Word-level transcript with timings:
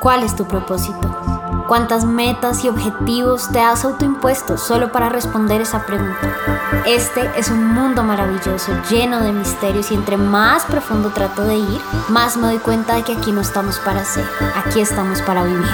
¿Cuál 0.00 0.22
es 0.22 0.36
tu 0.36 0.46
propósito? 0.46 1.10
¿Cuántas 1.66 2.04
metas 2.04 2.64
y 2.64 2.68
objetivos 2.68 3.48
te 3.50 3.58
has 3.58 3.84
autoimpuesto 3.84 4.56
solo 4.56 4.92
para 4.92 5.08
responder 5.08 5.60
esa 5.60 5.84
pregunta? 5.84 6.36
Este 6.86 7.28
es 7.36 7.50
un 7.50 7.74
mundo 7.74 8.04
maravilloso, 8.04 8.72
lleno 8.88 9.20
de 9.20 9.32
misterios 9.32 9.90
y 9.90 9.94
entre 9.94 10.16
más 10.16 10.64
profundo 10.66 11.10
trato 11.10 11.42
de 11.42 11.56
ir, 11.56 11.80
más 12.10 12.36
me 12.36 12.46
doy 12.46 12.58
cuenta 12.58 12.94
de 12.94 13.02
que 13.02 13.14
aquí 13.14 13.32
no 13.32 13.40
estamos 13.40 13.80
para 13.80 14.04
ser, 14.04 14.24
aquí 14.54 14.80
estamos 14.80 15.20
para 15.22 15.42
vivir. 15.42 15.66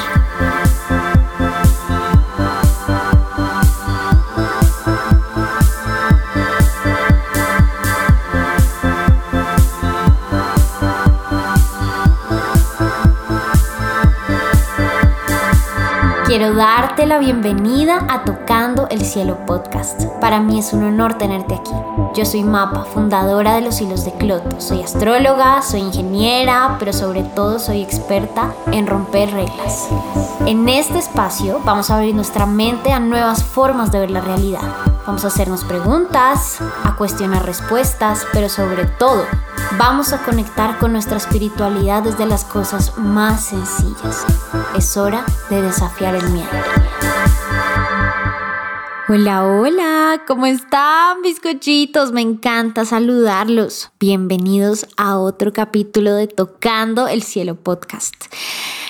Quiero 16.37 16.53
darte 16.53 17.07
la 17.07 17.19
bienvenida 17.19 18.09
a 18.11 18.25
Tocando 18.25 18.89
el 18.91 19.05
Cielo 19.05 19.47
Podcast. 19.47 20.07
Para 20.21 20.41
mí 20.41 20.59
es 20.59 20.73
un 20.73 20.83
honor 20.83 21.17
tenerte 21.17 21.55
aquí. 21.55 21.71
Yo 22.17 22.25
soy 22.25 22.43
Mapa, 22.43 22.85
fundadora 22.87 23.55
de 23.55 23.61
los 23.61 23.81
hilos 23.81 24.05
de 24.05 24.11
Cloto. 24.15 24.61
Soy 24.61 24.83
astróloga, 24.83 25.63
soy 25.63 25.83
ingeniera, 25.83 26.75
pero 26.81 26.93
sobre 26.93 27.23
todo 27.23 27.61
soy 27.61 27.83
experta 27.83 28.53
en 28.73 28.89
romper 28.89 29.31
reglas. 29.31 29.87
En 30.45 30.69
este 30.69 30.99
espacio 30.99 31.61
vamos 31.65 31.89
a 31.91 31.99
abrir 31.99 32.17
nuestra 32.17 32.47
mente 32.47 32.91
a 32.91 32.99
nuevas 32.99 33.45
formas 33.45 33.93
de 33.93 34.01
ver 34.01 34.11
la 34.11 34.21
realidad. 34.21 34.75
Vamos 35.07 35.25
a 35.25 35.29
hacernos 35.29 35.63
preguntas, 35.63 36.59
a 36.83 36.97
cuestionar 36.97 37.47
respuestas, 37.47 38.27
pero 38.33 38.49
sobre 38.49 38.87
todo 38.87 39.23
vamos 39.79 40.13
a 40.13 40.19
conectar 40.23 40.79
con 40.79 40.93
nuestra 40.93 41.17
espiritualidad 41.17 42.03
desde 42.03 42.27
las 42.27 42.45
cosas 42.45 42.97
más 42.99 43.47
sencillas. 43.47 44.25
Es 44.77 44.97
hora 44.97 45.25
de 45.51 45.63
desafiar 45.63 46.15
el 46.15 46.29
miedo. 46.31 46.49
Hola, 49.09 49.45
hola, 49.45 50.23
¿cómo 50.27 50.47
están 50.47 51.21
bizcochitos? 51.23 52.13
Me 52.13 52.23
encanta 52.23 52.85
saludarlos. 52.85 53.91
Bienvenidos 54.01 54.87
a 54.97 55.19
otro 55.19 55.53
capítulo 55.53 56.15
de 56.15 56.27
Tocando 56.27 57.07
el 57.07 57.23
Cielo 57.23 57.55
Podcast. 57.55 58.15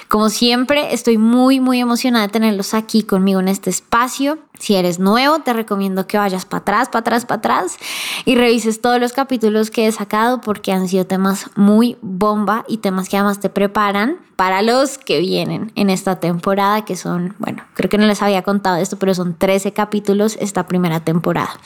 Como 0.08 0.28
siempre, 0.28 0.94
estoy 0.94 1.18
muy, 1.18 1.58
muy 1.58 1.80
emocionada 1.80 2.28
de 2.28 2.32
tenerlos 2.32 2.74
aquí 2.74 3.02
conmigo 3.02 3.40
en 3.40 3.48
este 3.48 3.70
espacio. 3.70 4.38
Si 4.64 4.74
eres 4.76 4.98
nuevo, 4.98 5.40
te 5.40 5.52
recomiendo 5.52 6.06
que 6.06 6.16
vayas 6.16 6.46
para 6.46 6.62
atrás, 6.62 6.88
para 6.88 7.00
atrás, 7.00 7.26
para 7.26 7.38
atrás 7.38 7.76
y 8.24 8.34
revises 8.34 8.80
todos 8.80 8.98
los 8.98 9.12
capítulos 9.12 9.70
que 9.70 9.86
he 9.86 9.92
sacado 9.92 10.40
porque 10.40 10.72
han 10.72 10.88
sido 10.88 11.04
temas 11.04 11.50
muy 11.54 11.98
bomba 12.00 12.64
y 12.66 12.78
temas 12.78 13.10
que 13.10 13.18
además 13.18 13.40
te 13.40 13.50
preparan 13.50 14.16
para 14.36 14.62
los 14.62 14.96
que 14.96 15.20
vienen 15.20 15.70
en 15.74 15.90
esta 15.90 16.18
temporada, 16.18 16.82
que 16.86 16.96
son, 16.96 17.34
bueno, 17.38 17.62
creo 17.74 17.90
que 17.90 17.98
no 17.98 18.06
les 18.06 18.22
había 18.22 18.40
contado 18.40 18.78
esto, 18.78 18.98
pero 18.98 19.14
son 19.14 19.36
13 19.36 19.74
capítulos 19.74 20.38
esta 20.40 20.66
primera 20.66 21.00
temporada. 21.00 21.60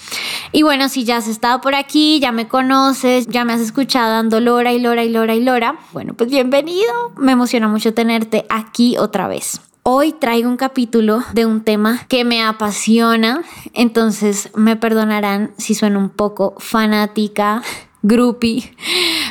Y 0.51 0.65
bueno, 0.65 0.89
si 0.89 1.05
ya 1.05 1.19
has 1.19 1.29
estado 1.29 1.61
por 1.61 1.77
aquí, 1.77 2.19
ya 2.19 2.33
me 2.33 2.49
conoces, 2.49 3.29
ya 3.29 3.45
me 3.45 3.53
has 3.53 3.61
escuchado 3.61 4.11
dando 4.11 4.41
Lora 4.41 4.73
y 4.73 4.81
Lora 4.81 5.05
y 5.05 5.09
Lora 5.09 5.37
y 5.37 5.45
Lora, 5.45 5.77
bueno, 5.93 6.15
pues 6.15 6.31
bienvenido. 6.31 7.13
Me 7.17 7.31
emociona 7.31 7.69
mucho 7.69 7.95
tenerte 7.95 8.45
aquí 8.49 8.99
otra 8.99 9.29
vez. 9.29 9.68
Hoy 9.91 10.13
traigo 10.13 10.51
un 10.51 10.59
capítulo 10.59 11.25
de 11.33 11.47
un 11.47 11.65
tema 11.65 12.05
que 12.09 12.23
me 12.23 12.43
apasiona, 12.43 13.43
entonces 13.73 14.51
me 14.55 14.77
perdonarán 14.77 15.53
si 15.57 15.75
suena 15.75 15.97
un 15.97 16.11
poco 16.11 16.55
fanática, 16.59 17.63
groupie, 18.03 18.77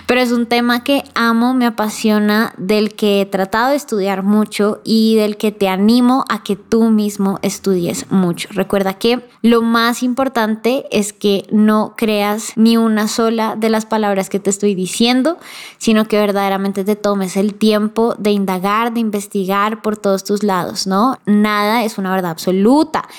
pero 0.08 0.22
es 0.22 0.32
un 0.32 0.46
tema 0.46 0.86
que 0.86 1.04
amo, 1.16 1.54
me 1.54 1.66
apasiona, 1.66 2.54
del 2.58 2.96
que 2.96 3.22
he 3.22 3.26
tratado 3.26 3.72
de 3.72 3.76
estudiar 3.76 4.24
mucho 4.24 4.80
y 4.86 5.16
del 5.16 5.36
que 5.36 5.52
te 5.52 5.68
animo 5.68 6.24
a 6.30 6.44
que 6.44 6.56
tú 6.56 6.86
mismo 6.86 7.40
estudies 7.42 8.10
mucho. 8.10 8.48
Recuerda 8.54 8.94
que 8.94 9.28
lo 9.42 9.62
más 9.62 10.04
importante 10.04 10.86
es 10.92 11.12
que 11.12 11.46
no 11.52 11.94
creas 11.98 12.54
ni 12.56 12.78
una 12.78 13.10
sola 13.10 13.58
de 13.58 13.70
las 13.70 13.86
palabras 13.86 14.30
que 14.30 14.40
te 14.40 14.50
estoy 14.50 14.76
diciendo, 14.76 15.38
sino 15.78 16.08
que 16.08 16.18
verdaderamente 16.18 16.86
te 16.86 16.96
tomes 16.96 17.36
el 17.36 17.54
tiempo 17.54 18.16
de 18.18 18.32
indagar, 18.32 18.94
de 18.94 19.02
investigar 19.02 19.82
por 19.82 19.98
todos 19.98 20.24
tus 20.24 20.42
lados, 20.42 20.88
¿no? 20.88 21.20
Nada 21.26 21.84
es 21.84 21.98
una 21.98 22.12
verdad 22.12 22.32
absoluta 22.32 23.10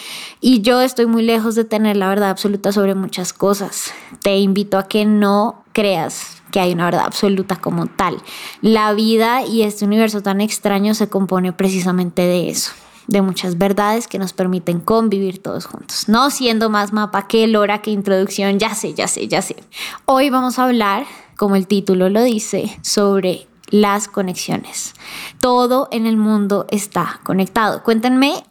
y 0.41 0.63
yo 0.63 0.81
estoy 0.81 1.05
muy 1.05 1.23
lejos 1.23 1.55
de 1.55 1.65
tener 1.65 1.99
la 1.99 2.09
verdad 2.09 2.31
absoluta 2.31 2.73
sobre 2.73 2.95
muchas 2.95 3.35
cosas. 3.35 3.93
Te 4.23 4.39
invito 4.39 4.79
a 4.79 4.89
que 4.89 5.05
no 5.05 5.65
creas 5.75 6.38
que 6.51 6.61
hay 6.61 6.73
una 6.73 6.87
verdad 6.87 7.05
absoluta 7.07 7.57
como 7.57 7.87
tal. 7.87 8.21
La 8.61 8.93
vida 8.93 9.45
y 9.45 9.63
este 9.63 9.85
universo 9.85 10.23
tan 10.23 10.41
extraño 10.41 10.95
se 10.95 11.09
compone 11.09 11.53
precisamente 11.53 12.23
de 12.23 12.51
eso 12.51 12.73
de 13.09 13.23
muchas 13.23 13.59
verdades 13.59 14.07
que 14.07 14.19
nos 14.19 14.33
permiten 14.35 14.81
convivir 14.81 15.43
todos 15.43 15.65
juntos. 15.65 16.09
No 16.09 16.31
siendo 16.31 16.71
más 16.71 16.93
mapa 16.93 17.27
que 17.27 17.45
el 17.45 17.57
hora 17.57 17.81
que 17.81 17.91
introducción, 17.91 18.59
ya 18.59 18.75
sé, 18.75 18.95
ya 18.95 19.09
sé, 19.09 19.27
ya 19.27 19.43
sé. 19.43 19.57
Hoy 20.05 20.31
vamos 20.31 20.59
a 20.59 20.65
hablar, 20.65 21.07
como 21.37 21.57
el 21.57 21.67
título 21.67 22.11
lo 22.11 22.23
dice, 22.23 22.79
sobre 22.83 23.49
las 23.71 24.09
conexiones. 24.09 24.95
Todo 25.41 25.89
en 25.91 26.07
el 26.07 26.17
mundo 26.17 26.67
está 26.71 27.21
conectado. 27.25 27.83
Cuéntenme, 27.83 28.45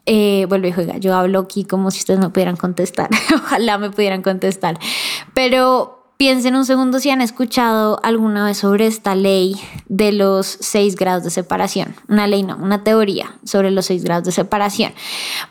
vuelve 0.47 0.69
y 0.69 0.71
juega, 0.71 0.97
yo 0.97 1.15
hablo 1.15 1.39
aquí 1.39 1.63
como 1.63 1.91
si 1.91 1.99
ustedes 1.99 2.19
no 2.19 2.33
pudieran 2.33 2.57
contestar. 2.57 3.09
Ojalá 3.35 3.77
me 3.77 3.91
pudieran 3.91 4.23
contestar. 4.23 4.79
Pero 5.35 5.96
Piensen 6.17 6.55
un 6.55 6.65
segundo 6.65 6.99
si 6.99 7.11
han 7.11 7.21
escuchado 7.21 7.99
alguna 8.01 8.43
vez 8.43 8.57
sobre 8.57 8.87
esta 8.87 9.13
ley 9.13 9.55
de 9.87 10.11
los 10.11 10.47
seis 10.47 10.95
grados 10.95 11.23
de 11.23 11.29
separación. 11.29 11.95
Una 12.07 12.25
ley, 12.25 12.41
no, 12.41 12.57
una 12.57 12.83
teoría 12.83 13.35
sobre 13.43 13.69
los 13.69 13.85
seis 13.85 14.03
grados 14.03 14.25
de 14.25 14.31
separación. 14.31 14.93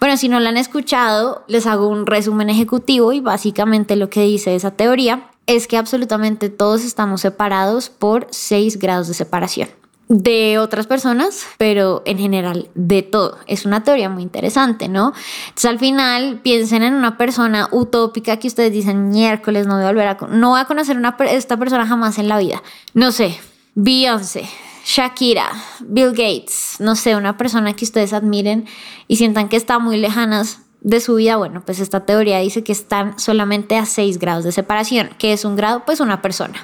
Bueno, 0.00 0.16
si 0.16 0.28
no 0.28 0.40
la 0.40 0.48
han 0.48 0.56
escuchado, 0.56 1.44
les 1.46 1.68
hago 1.68 1.86
un 1.86 2.04
resumen 2.04 2.50
ejecutivo 2.50 3.12
y 3.12 3.20
básicamente 3.20 3.94
lo 3.94 4.10
que 4.10 4.22
dice 4.22 4.56
esa 4.56 4.72
teoría 4.72 5.30
es 5.46 5.68
que 5.68 5.76
absolutamente 5.76 6.48
todos 6.48 6.84
estamos 6.84 7.20
separados 7.20 7.88
por 7.88 8.26
seis 8.30 8.80
grados 8.80 9.06
de 9.06 9.14
separación 9.14 9.68
de 10.08 10.58
otras 10.58 10.86
personas, 10.86 11.46
pero 11.58 12.02
en 12.06 12.18
general 12.18 12.68
de 12.74 13.02
todo. 13.02 13.38
Es 13.46 13.64
una 13.64 13.82
teoría 13.82 14.08
muy 14.08 14.22
interesante, 14.22 14.88
¿no? 14.88 15.12
Entonces 15.48 15.70
al 15.70 15.78
final 15.78 16.40
piensen 16.42 16.82
en 16.82 16.94
una 16.94 17.18
persona 17.18 17.68
utópica 17.72 18.36
que 18.38 18.48
ustedes 18.48 18.72
dicen 18.72 19.10
miércoles 19.10 19.66
no 19.66 19.74
voy 19.74 19.84
a 19.84 19.88
volver 19.88 20.08
a 20.08 20.16
no 20.30 20.50
voy 20.50 20.60
a 20.60 20.64
conocer 20.66 20.96
esta 21.30 21.56
persona 21.56 21.86
jamás 21.86 22.18
en 22.18 22.28
la 22.28 22.38
vida. 22.38 22.62
No 22.94 23.10
sé, 23.10 23.36
Beyoncé, 23.74 24.48
Shakira, 24.84 25.50
Bill 25.80 26.10
Gates, 26.10 26.76
no 26.78 26.94
sé, 26.94 27.16
una 27.16 27.36
persona 27.36 27.74
que 27.74 27.84
ustedes 27.84 28.12
admiren 28.12 28.66
y 29.08 29.16
sientan 29.16 29.48
que 29.48 29.56
está 29.56 29.80
muy 29.80 29.96
lejanas 29.96 30.60
de 30.86 31.00
su 31.00 31.16
vida, 31.16 31.34
bueno, 31.34 31.62
pues 31.66 31.80
esta 31.80 32.06
teoría 32.06 32.38
dice 32.38 32.62
que 32.62 32.70
están 32.70 33.18
solamente 33.18 33.76
a 33.76 33.86
6 33.86 34.20
grados 34.20 34.44
de 34.44 34.52
separación. 34.52 35.10
que 35.18 35.32
es 35.32 35.44
un 35.44 35.56
grado? 35.56 35.82
Pues 35.84 35.98
una 35.98 36.22
persona. 36.22 36.54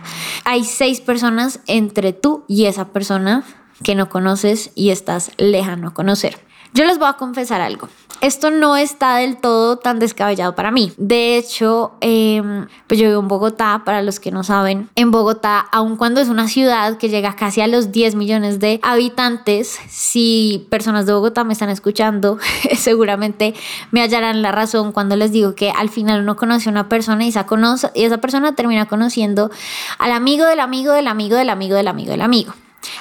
Hay 0.44 0.62
seis 0.62 1.00
personas 1.00 1.58
entre 1.66 2.12
tú 2.12 2.44
y 2.46 2.66
esa 2.66 2.90
persona 2.90 3.42
que 3.82 3.96
no 3.96 4.08
conoces 4.08 4.70
y 4.76 4.90
estás 4.90 5.32
lejano 5.38 5.88
a 5.88 5.94
conocer. 5.94 6.38
Yo 6.72 6.84
les 6.84 6.98
voy 6.98 7.08
a 7.08 7.14
confesar 7.14 7.60
algo 7.60 7.88
esto 8.22 8.52
no 8.52 8.76
está 8.76 9.16
del 9.16 9.36
todo 9.36 9.78
tan 9.78 9.98
descabellado 9.98 10.54
para 10.54 10.70
mí. 10.70 10.92
De 10.96 11.36
hecho, 11.36 11.94
em, 12.00 12.68
pues 12.86 13.00
yo 13.00 13.08
vivo 13.08 13.20
en 13.20 13.26
Bogotá, 13.26 13.82
para 13.84 14.00
los 14.00 14.20
que 14.20 14.30
no 14.30 14.44
saben, 14.44 14.88
en 14.94 15.10
Bogotá, 15.10 15.58
aun 15.72 15.96
cuando 15.96 16.20
es 16.20 16.28
una 16.28 16.46
ciudad 16.46 16.98
que 16.98 17.08
llega 17.08 17.34
casi 17.34 17.62
a 17.62 17.66
los 17.66 17.90
10 17.90 18.14
millones 18.14 18.60
de 18.60 18.78
habitantes, 18.84 19.76
si 19.88 20.68
personas 20.70 21.04
de 21.04 21.12
Bogotá 21.12 21.42
me 21.42 21.52
están 21.52 21.68
escuchando, 21.68 22.38
seguramente 22.76 23.54
me 23.90 24.02
hallarán 24.02 24.40
la 24.40 24.52
razón 24.52 24.92
cuando 24.92 25.16
les 25.16 25.32
digo 25.32 25.56
que 25.56 25.72
al 25.72 25.88
final 25.88 26.22
uno 26.22 26.36
conoce 26.36 26.68
a 26.68 26.72
una 26.72 26.88
persona 26.88 27.24
y 27.24 27.28
esa, 27.30 27.44
conoce, 27.44 27.90
y 27.92 28.04
esa 28.04 28.18
persona 28.18 28.54
termina 28.54 28.86
conociendo 28.86 29.50
al 29.98 30.12
amigo 30.12 30.44
del 30.44 30.60
amigo 30.60 30.92
del 30.92 31.08
amigo 31.08 31.36
del 31.36 31.50
amigo 31.50 31.74
del 31.74 31.88
amigo 31.88 32.12
del 32.12 32.22
amigo. 32.22 32.54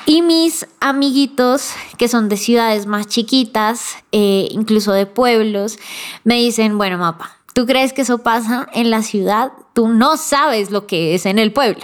Y 0.06 0.22
mis 0.22 0.68
amiguitos, 0.80 1.72
que 1.98 2.08
son 2.08 2.30
de 2.30 2.38
ciudades 2.38 2.86
más 2.86 3.08
chiquitas, 3.08 3.96
eh, 4.12 4.48
incluso 4.52 4.92
de 4.92 5.06
pueblos, 5.06 5.78
me 6.24 6.36
dicen, 6.36 6.78
bueno, 6.78 6.98
mapa, 6.98 7.38
¿tú 7.54 7.66
crees 7.66 7.94
que 7.94 8.02
eso 8.02 8.20
pasa 8.20 8.68
en 8.74 8.90
la 8.90 9.04
ciudad? 9.04 9.52
Tú 9.74 9.88
no 9.88 10.18
sabes 10.18 10.72
lo 10.72 10.88
que 10.88 11.16
es 11.16 11.26
en 11.26 11.40
el 11.40 11.52
pueblo. 11.54 11.84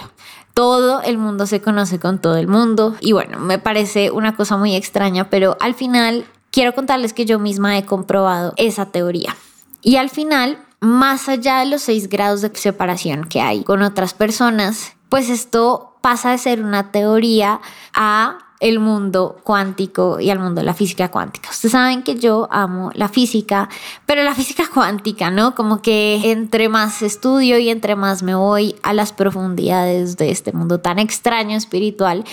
Todo 0.54 1.02
el 1.02 1.18
mundo 1.18 1.46
se 1.46 1.60
conoce 1.60 2.00
con 2.00 2.20
todo 2.20 2.36
el 2.36 2.48
mundo. 2.48 2.96
Y 3.00 3.12
bueno, 3.12 3.38
me 3.38 3.58
parece 3.58 4.10
una 4.10 4.34
cosa 4.34 4.56
muy 4.56 4.74
extraña, 4.74 5.30
pero 5.30 5.56
al 5.60 5.74
final 5.74 6.26
quiero 6.50 6.74
contarles 6.74 7.12
que 7.12 7.24
yo 7.24 7.38
misma 7.38 7.78
he 7.78 7.84
comprobado 7.84 8.54
esa 8.56 8.86
teoría. 8.86 9.36
Y 9.82 9.96
al 9.96 10.10
final, 10.10 10.58
más 10.80 11.28
allá 11.28 11.60
de 11.60 11.66
los 11.66 11.82
seis 11.82 12.08
grados 12.08 12.40
de 12.40 12.50
separación 12.54 13.24
que 13.24 13.40
hay 13.40 13.62
con 13.62 13.82
otras 13.82 14.14
personas, 14.14 14.94
pues 15.08 15.30
esto 15.30 15.87
pasa 16.00 16.30
de 16.30 16.38
ser 16.38 16.62
una 16.62 16.90
teoría 16.90 17.60
a 17.94 18.47
el 18.60 18.80
mundo 18.80 19.36
cuántico 19.44 20.18
y 20.20 20.30
al 20.30 20.40
mundo 20.40 20.60
de 20.60 20.64
la 20.64 20.74
física 20.74 21.10
cuántica. 21.10 21.50
Ustedes 21.50 21.72
saben 21.72 22.02
que 22.02 22.16
yo 22.16 22.48
amo 22.50 22.90
la 22.94 23.08
física, 23.08 23.68
pero 24.04 24.24
la 24.24 24.34
física 24.34 24.64
cuántica, 24.74 25.30
¿no? 25.30 25.54
Como 25.54 25.80
que 25.80 26.32
entre 26.32 26.68
más 26.68 27.02
estudio 27.02 27.58
y 27.58 27.70
entre 27.70 27.94
más 27.94 28.22
me 28.22 28.34
voy 28.34 28.74
a 28.82 28.92
las 28.92 29.12
profundidades 29.12 30.16
de 30.16 30.30
este 30.30 30.52
mundo 30.52 30.80
tan 30.80 30.98
extraño 30.98 31.56
espiritual, 31.56 32.24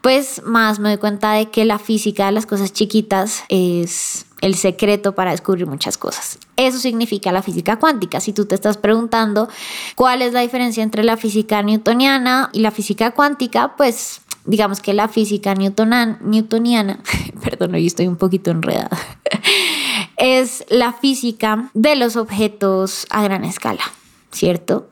pues 0.00 0.42
más 0.44 0.78
me 0.78 0.90
doy 0.90 0.98
cuenta 0.98 1.32
de 1.32 1.50
que 1.50 1.64
la 1.64 1.78
física 1.78 2.26
de 2.26 2.32
las 2.32 2.46
cosas 2.46 2.72
chiquitas 2.72 3.42
es 3.48 4.26
el 4.40 4.56
secreto 4.56 5.14
para 5.14 5.30
descubrir 5.30 5.66
muchas 5.66 5.96
cosas. 5.96 6.38
Eso 6.56 6.78
significa 6.78 7.32
la 7.32 7.42
física 7.42 7.78
cuántica. 7.78 8.20
Si 8.20 8.32
tú 8.32 8.44
te 8.44 8.56
estás 8.56 8.76
preguntando 8.76 9.48
cuál 9.94 10.20
es 10.20 10.32
la 10.32 10.40
diferencia 10.40 10.82
entre 10.82 11.04
la 11.04 11.16
física 11.16 11.62
newtoniana 11.62 12.50
y 12.52 12.60
la 12.60 12.72
física 12.72 13.12
cuántica, 13.12 13.76
pues 13.76 14.20
digamos 14.44 14.80
que 14.80 14.92
la 14.92 15.08
física 15.08 15.54
newtoniana, 15.54 17.00
perdón, 17.42 17.74
hoy 17.74 17.86
estoy 17.86 18.06
un 18.06 18.16
poquito 18.16 18.50
enredada, 18.50 18.96
es 20.16 20.64
la 20.68 20.92
física 20.92 21.70
de 21.74 21.96
los 21.96 22.16
objetos 22.16 23.06
a 23.10 23.22
gran 23.22 23.44
escala, 23.44 23.82
¿cierto? 24.30 24.88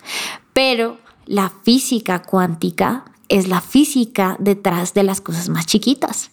Pero 0.52 0.98
la 1.26 1.50
física 1.62 2.22
cuántica 2.22 3.04
es 3.28 3.48
la 3.48 3.60
física 3.60 4.36
detrás 4.40 4.94
de 4.94 5.04
las 5.04 5.20
cosas 5.20 5.48
más 5.48 5.66
chiquitas. 5.66 6.30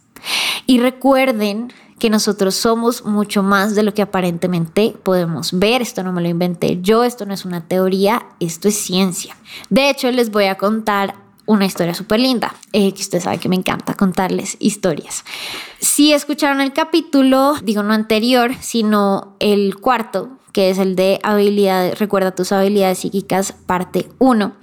Y 0.65 0.79
recuerden 0.79 1.71
que 1.99 2.09
nosotros 2.09 2.55
somos 2.55 3.05
mucho 3.05 3.43
más 3.43 3.75
de 3.75 3.83
lo 3.83 3.93
que 3.93 4.01
aparentemente 4.01 4.95
podemos 5.03 5.57
ver. 5.57 5.81
Esto 5.81 6.03
no 6.03 6.11
me 6.11 6.21
lo 6.21 6.27
inventé 6.27 6.79
yo, 6.81 7.03
esto 7.03 7.25
no 7.25 7.33
es 7.33 7.45
una 7.45 7.61
teoría, 7.67 8.25
esto 8.39 8.67
es 8.67 8.75
ciencia. 8.75 9.35
De 9.69 9.89
hecho, 9.89 10.11
les 10.11 10.31
voy 10.31 10.45
a 10.45 10.55
contar 10.57 11.15
una 11.47 11.65
historia 11.65 11.95
súper 11.95 12.19
linda, 12.19 12.53
eh, 12.73 12.93
que 12.93 13.01
usted 13.01 13.19
sabe 13.19 13.39
que 13.39 13.49
me 13.49 13.55
encanta 13.55 13.95
contarles 13.95 14.57
historias. 14.59 15.25
Si 15.79 16.13
escucharon 16.13 16.61
el 16.61 16.73
capítulo, 16.73 17.55
digo 17.63 17.81
no 17.81 17.93
anterior, 17.93 18.51
sino 18.59 19.35
el 19.39 19.77
cuarto, 19.79 20.29
que 20.51 20.69
es 20.69 20.77
el 20.77 20.95
de 20.95 21.19
habilidades, 21.23 21.97
recuerda 21.97 22.35
tus 22.35 22.51
habilidades 22.51 22.99
psíquicas, 22.99 23.53
parte 23.53 24.09
1. 24.19 24.53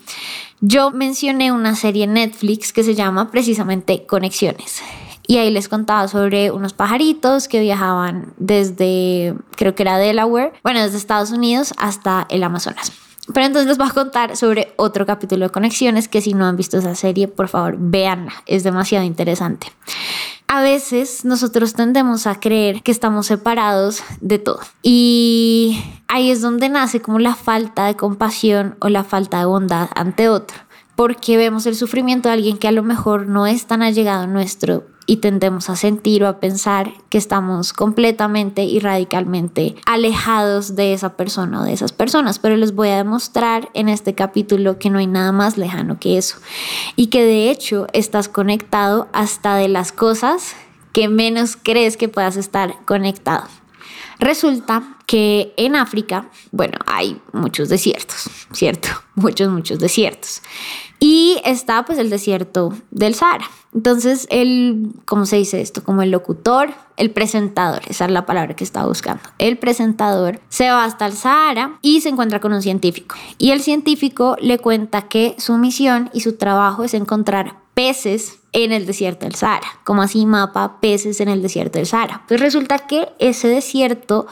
Yo 0.61 0.91
mencioné 0.91 1.53
una 1.53 1.75
serie 1.75 2.07
Netflix 2.07 2.73
que 2.73 2.85
se 2.85 2.95
llama 2.95 3.31
precisamente 3.31 4.07
Conexiones. 4.07 4.83
Y 5.27 5.39
ahí 5.39 5.51
les 5.51 5.69
contaba 5.69 6.07
sobre 6.09 6.51
unos 6.51 6.75
pajaritos 6.75 7.49
que 7.49 7.61
viajaban 7.61 8.35
desde, 8.37 9.35
creo 9.57 9.75
que 9.75 9.83
era 9.83 9.97
Delaware, 9.97 10.53
bueno, 10.63 10.83
desde 10.83 10.99
Estados 10.99 11.31
Unidos 11.31 11.73
hasta 11.79 12.27
el 12.29 12.43
Amazonas. 12.43 12.93
Pero 13.33 13.47
entonces 13.47 13.69
les 13.69 13.79
voy 13.79 13.89
a 13.89 13.93
contar 13.93 14.37
sobre 14.37 14.75
otro 14.77 15.07
capítulo 15.07 15.47
de 15.47 15.51
Conexiones 15.51 16.09
que 16.09 16.21
si 16.21 16.35
no 16.35 16.45
han 16.45 16.57
visto 16.57 16.77
esa 16.77 16.95
serie, 16.95 17.27
por 17.27 17.49
favor, 17.49 17.77
véanla, 17.79 18.33
es 18.47 18.65
demasiado 18.65 19.05
interesante. 19.05 19.69
A 20.47 20.61
veces 20.61 21.25
nosotros 21.25 21.73
tendemos 21.73 22.27
a 22.27 22.39
creer 22.39 22.83
que 22.83 22.93
estamos 22.93 23.27
separados 23.27 24.03
de 24.21 24.39
todo 24.39 24.61
y 24.83 25.83
ahí 26.07 26.31
es 26.31 26.43
donde 26.43 26.69
nace 26.69 27.01
como 27.01 27.19
la 27.19 27.35
falta 27.35 27.87
de 27.87 27.97
compasión 27.97 28.77
o 28.81 28.91
la 28.91 29.05
falta 29.05 29.39
de 29.39 29.47
bondad 29.47 29.89
ante 29.95 30.29
otro, 30.29 30.59
porque 30.95 31.39
vemos 31.39 31.65
el 31.67 31.77
sufrimiento 31.77 32.29
de 32.29 32.35
alguien 32.35 32.59
que 32.59 32.69
a 32.69 32.73
lo 32.73 32.83
mejor 32.83 33.27
no 33.27 33.47
es 33.47 33.67
tan 33.67 33.83
allegado 33.83 34.27
nuestro 34.27 34.85
y 35.07 35.17
tendemos 35.17 35.71
a 35.71 35.77
sentir 35.77 36.25
o 36.25 36.29
a 36.29 36.41
pensar 36.41 36.93
que 37.09 37.19
estamos 37.19 37.73
completamente 37.73 38.65
y 38.65 38.79
radicalmente 38.79 39.75
alejados 39.87 40.77
de 40.77 40.95
esa 40.95 41.17
persona 41.17 41.61
o 41.61 41.65
de 41.65 41.73
esas 41.73 41.93
personas. 41.93 42.39
Pero 42.39 42.57
les 42.57 42.75
voy 42.75 42.89
a 42.89 42.97
demostrar 42.97 43.69
en 43.75 43.89
este 43.89 44.15
capítulo 44.15 44.79
que 44.79 44.91
no 44.91 44.99
hay 44.99 45.07
nada 45.07 45.33
más 45.33 45.57
lejano 45.57 45.99
que 45.99 46.19
eso 46.19 46.39
y 46.97 47.09
que 47.09 47.25
de 47.25 47.51
hecho 47.51 47.87
estás 47.93 48.29
conectado 48.29 49.09
hasta 49.13 49.57
de 49.57 49.69
las 49.69 49.93
cosas 49.93 50.55
que 50.93 51.09
menos 51.09 51.59
crees 51.61 51.97
que 51.97 52.09
puedas 52.09 52.37
estar 52.37 52.77
conectado. 52.85 53.49
Resulta 54.19 54.97
que 55.07 55.53
en 55.57 55.77
África, 55.77 56.29
bueno, 56.51 56.79
hay 56.87 57.21
muchos 57.33 57.69
desiertos, 57.69 58.31
¿cierto? 58.53 58.89
Muchos, 59.17 59.49
muchos 59.49 59.79
desiertos. 59.79 60.43
Y 60.99 61.41
está 61.45 61.85
pues 61.85 61.99
el 61.99 62.11
desierto 62.11 62.73
del 62.91 63.15
Sahara. 63.15 63.45
Entonces, 63.75 64.27
el, 64.31 64.93
¿cómo 65.05 65.25
se 65.27 65.37
dice 65.37 65.61
esto? 65.61 65.85
Como 65.85 66.03
el 66.03 66.11
locutor, 66.11 66.75
el 66.97 67.11
presentador, 67.11 67.83
esa 67.87 68.07
es 68.07 68.11
la 68.11 68.27
palabra 68.27 68.57
que 68.57 68.65
estaba 68.65 68.89
buscando. 68.89 69.23
El 69.39 69.59
presentador 69.59 70.41
se 70.49 70.71
va 70.71 70.85
hasta 70.85 71.07
el 71.07 71.13
Sahara 71.13 71.79
y 71.83 72.01
se 72.01 72.09
encuentra 72.09 72.41
con 72.41 72.53
un 72.53 72.63
científico. 72.63 73.15
Y 73.39 73.51
el 73.51 73.61
científico 73.61 74.37
le 74.41 74.59
cuenta 74.59 75.03
que 75.03 75.37
su 75.39 75.59
misión 75.59 76.11
y 76.13 76.21
su 76.21 76.37
trabajo 76.37 76.83
es 76.83 76.95
encontrar 76.95 77.57
peces 77.75 78.39
en 78.55 78.73
el 78.73 78.87
desierto 78.87 79.27
del 79.27 79.35
Sahara. 79.35 79.67
Como 79.85 80.01
así 80.01 80.25
mapa 80.25 80.81
peces 80.81 81.21
en 81.21 81.29
el 81.29 81.43
desierto 81.43 81.79
del 81.79 81.87
Sahara. 81.87 82.23
Pues 82.27 82.41
resulta 82.41 82.79
que 82.79 83.09
ese 83.19 83.49
desierto 83.49 84.27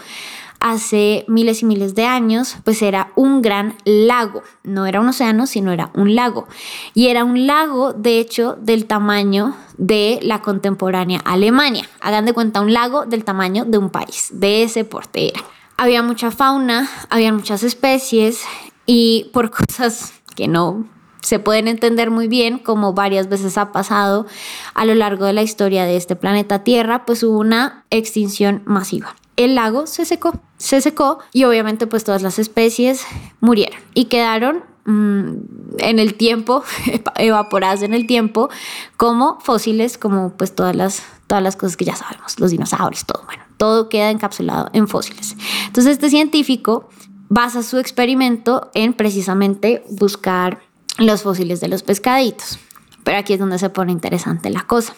hace 0.63 1.25
miles 1.27 1.63
y 1.63 1.67
miles 1.67 1.97
de 1.97 2.07
años, 2.07 2.57
pues 2.65 2.81
era 2.83 3.11
un 3.17 3.43
gran 3.43 3.75
lago. 3.85 4.43
No 4.63 4.87
era 4.87 5.01
un 5.01 5.09
océano, 5.09 5.47
sino 5.47 5.73
era 5.73 5.91
un 5.95 6.15
lago. 6.15 6.47
Y 6.95 7.09
era 7.09 7.25
un 7.25 7.49
lago, 7.49 7.93
de 7.93 8.21
hecho, 8.21 8.57
del 8.61 8.87
tamaño 8.87 9.57
de 9.77 10.21
la 10.23 10.41
contemporánea 10.41 11.21
Alemania. 11.25 11.89
Hagan 12.01 12.25
de 12.25 12.33
cuenta 12.33 12.61
un 12.61 12.73
lago 12.73 13.07
del 13.07 13.25
tamaño 13.25 13.65
de 13.65 13.79
un 13.79 13.91
país, 13.91 14.31
de 14.33 14.63
ese 14.63 14.85
porte 14.85 15.31
era. 15.31 15.41
Había 15.77 16.03
mucha 16.03 16.31
fauna, 16.31 16.89
había 17.11 17.33
muchas 17.33 17.65
especies 17.65 18.45
y 18.87 19.31
por 19.33 19.51
cosas 19.67 20.13
que 20.37 20.47
no 20.47 20.87
se 21.23 21.39
pueden 21.39 21.67
entender 21.67 22.11
muy 22.11 22.29
bien, 22.29 22.59
como 22.59 22.93
varias 22.93 23.29
veces 23.29 23.57
ha 23.57 23.73
pasado 23.73 24.27
a 24.75 24.85
lo 24.85 24.95
largo 24.95 25.25
de 25.25 25.33
la 25.33 25.43
historia 25.43 25.85
de 25.85 25.97
este 25.97 26.17
planeta 26.17 26.63
Tierra, 26.63 27.07
pues 27.07 27.23
hubo 27.23 27.39
una 27.39 27.85
extinción 27.91 28.63
masiva 28.67 29.17
el 29.37 29.55
lago 29.55 29.87
se 29.87 30.05
secó, 30.05 30.41
se 30.59 30.81
secó 30.81 31.19
y 31.33 31.45
obviamente 31.45 31.87
pues 31.87 32.05
todas 32.05 32.23
las 32.23 32.39
especies 32.39 33.05
murieron 33.41 33.81
y 33.95 34.07
quedaron 34.07 34.65
mm, 34.85 35.33
en 35.79 35.99
el 35.99 36.15
tiempo, 36.15 36.63
evaporadas 37.17 37.83
en 37.83 37.95
el 37.95 38.07
tiempo, 38.07 38.51
como 38.97 39.41
fósiles, 39.41 39.99
como 39.99 40.31
pues 40.37 40.55
todas 40.55 40.77
las, 40.77 41.03
todas 41.27 41.43
las 41.43 41.57
cosas 41.57 41.77
que 41.77 41.85
ya 41.85 41.97
sabemos, 41.97 42.39
los 42.39 42.51
dinosaurios, 42.51 43.07
todo, 43.07 43.23
bueno, 43.25 43.43
todo 43.57 43.89
queda 43.89 44.11
encapsulado 44.11 44.69
en 44.73 44.87
fósiles. 44.89 45.37
Entonces 45.67 45.93
este 45.93 46.11
científico 46.11 46.89
basa 47.29 47.63
su 47.63 47.79
experimento 47.79 48.71
en 48.75 48.93
precisamente 48.93 49.83
buscar 49.89 50.61
los 50.99 51.23
fósiles 51.23 51.61
de 51.61 51.69
los 51.69 51.83
pescaditos. 51.83 52.59
Pero 53.05 53.19
aquí 53.19 53.33
es 53.33 53.39
donde 53.39 53.59
se 53.59 53.71
pone 53.71 53.93
interesante 53.93 54.51
la 54.51 54.63
cosa. 54.63 54.95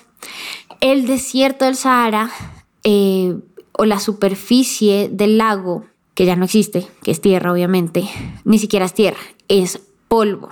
El 0.81 1.07
desierto 1.07 1.65
del 1.65 1.77
Sahara 1.77 2.31
eh, 2.83 3.37
o 3.73 3.85
la 3.85 3.99
superficie 3.99 5.09
del 5.11 5.39
lago, 5.39 5.85
que 6.15 6.27
ya 6.27 6.37
no 6.37 6.45
existe, 6.45 6.87
que 7.03 7.11
es 7.11 7.21
tierra 7.21 7.53
obviamente, 7.53 8.09
ni 8.45 8.59
siquiera 8.59 8.85
es 8.85 8.95
tierra, 8.95 9.19
es 9.49 9.81
polvo. 10.09 10.51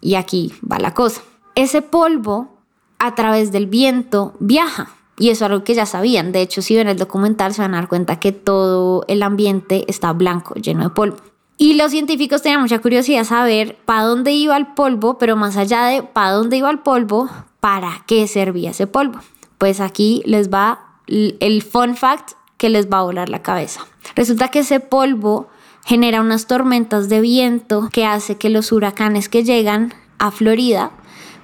Y 0.00 0.14
aquí 0.14 0.52
va 0.70 0.78
la 0.78 0.94
cosa. 0.94 1.22
Ese 1.54 1.82
polvo 1.82 2.56
a 2.98 3.14
través 3.14 3.52
del 3.52 3.66
viento 3.66 4.34
viaja. 4.40 4.90
Y 5.18 5.30
eso 5.30 5.46
es 5.46 5.50
algo 5.50 5.64
que 5.64 5.74
ya 5.74 5.86
sabían. 5.86 6.32
De 6.32 6.42
hecho, 6.42 6.60
si 6.60 6.76
ven 6.76 6.88
el 6.88 6.98
documental 6.98 7.54
se 7.54 7.62
van 7.62 7.74
a 7.74 7.78
dar 7.78 7.88
cuenta 7.88 8.20
que 8.20 8.32
todo 8.32 9.04
el 9.08 9.22
ambiente 9.22 9.84
está 9.88 10.12
blanco, 10.12 10.54
lleno 10.54 10.82
de 10.84 10.90
polvo. 10.90 11.16
Y 11.58 11.74
los 11.74 11.90
científicos 11.90 12.42
tenían 12.42 12.60
mucha 12.60 12.80
curiosidad 12.80 13.24
saber 13.24 13.76
para 13.84 14.02
dónde 14.02 14.32
iba 14.32 14.56
el 14.56 14.66
polvo, 14.68 15.18
pero 15.18 15.36
más 15.36 15.56
allá 15.56 15.84
de 15.86 16.02
para 16.02 16.32
dónde 16.32 16.58
iba 16.58 16.70
el 16.70 16.80
polvo, 16.80 17.30
para 17.60 18.04
qué 18.06 18.28
servía 18.28 18.70
ese 18.70 18.86
polvo. 18.86 19.20
Pues 19.58 19.80
aquí 19.80 20.22
les 20.26 20.50
va 20.50 20.80
el 21.08 21.62
fun 21.62 21.96
fact 21.96 22.32
que 22.58 22.68
les 22.68 22.90
va 22.90 22.98
a 22.98 23.02
volar 23.02 23.28
la 23.28 23.42
cabeza. 23.42 23.86
Resulta 24.14 24.48
que 24.48 24.60
ese 24.60 24.80
polvo 24.80 25.48
genera 25.84 26.20
unas 26.20 26.46
tormentas 26.46 27.08
de 27.08 27.20
viento 27.20 27.88
que 27.92 28.04
hace 28.04 28.36
que 28.36 28.50
los 28.50 28.72
huracanes 28.72 29.28
que 29.28 29.44
llegan 29.44 29.94
a 30.18 30.30
Florida 30.30 30.90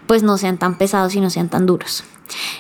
pues 0.07 0.23
no 0.23 0.37
sean 0.37 0.59
tan 0.59 0.77
pesados 0.77 1.15
y 1.15 1.21
no 1.21 1.31
sean 1.31 1.49
tan 1.49 1.65
duros. 1.65 2.05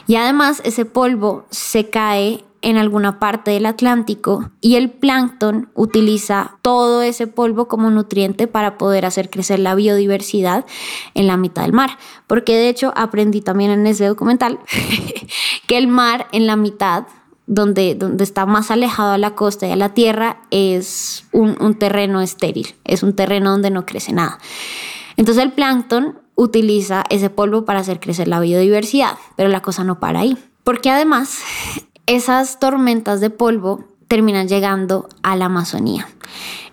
Y 0.06 0.16
además 0.16 0.62
ese 0.64 0.84
polvo 0.84 1.44
se 1.50 1.90
cae 1.90 2.44
en 2.62 2.76
alguna 2.76 3.18
parte 3.18 3.50
del 3.50 3.66
Atlántico 3.66 4.50
y 4.60 4.76
el 4.76 4.90
plancton 4.90 5.70
utiliza 5.74 6.58
todo 6.62 7.02
ese 7.02 7.26
polvo 7.26 7.68
como 7.68 7.90
nutriente 7.90 8.46
para 8.46 8.78
poder 8.78 9.04
hacer 9.04 9.28
crecer 9.28 9.58
la 9.58 9.74
biodiversidad 9.74 10.64
en 11.14 11.26
la 11.26 11.36
mitad 11.36 11.62
del 11.62 11.72
mar. 11.72 11.98
Porque 12.26 12.56
de 12.56 12.68
hecho 12.68 12.92
aprendí 12.96 13.40
también 13.40 13.70
en 13.72 13.86
ese 13.86 14.06
documental 14.06 14.60
que 15.66 15.76
el 15.76 15.88
mar 15.88 16.28
en 16.32 16.46
la 16.46 16.56
mitad 16.56 17.04
donde, 17.46 17.94
donde 17.94 18.24
está 18.24 18.46
más 18.46 18.70
alejado 18.70 19.12
a 19.12 19.18
la 19.18 19.34
costa 19.34 19.66
y 19.66 19.72
a 19.72 19.76
la 19.76 19.94
tierra, 19.94 20.42
es 20.50 21.26
un, 21.32 21.56
un 21.60 21.74
terreno 21.74 22.20
estéril, 22.20 22.74
es 22.84 23.02
un 23.02 23.14
terreno 23.14 23.50
donde 23.50 23.70
no 23.70 23.84
crece 23.84 24.12
nada. 24.12 24.38
Entonces 25.16 25.42
el 25.42 25.52
plancton 25.52 26.18
utiliza 26.34 27.04
ese 27.10 27.30
polvo 27.30 27.64
para 27.64 27.80
hacer 27.80 28.00
crecer 28.00 28.28
la 28.28 28.40
biodiversidad, 28.40 29.18
pero 29.36 29.48
la 29.48 29.60
cosa 29.60 29.84
no 29.84 30.00
para 30.00 30.20
ahí, 30.20 30.38
porque 30.64 30.90
además 30.90 31.40
esas 32.06 32.58
tormentas 32.58 33.20
de 33.20 33.30
polvo 33.30 33.84
terminan 34.08 34.48
llegando 34.48 35.08
a 35.22 35.36
la 35.36 35.46
Amazonía. 35.46 36.08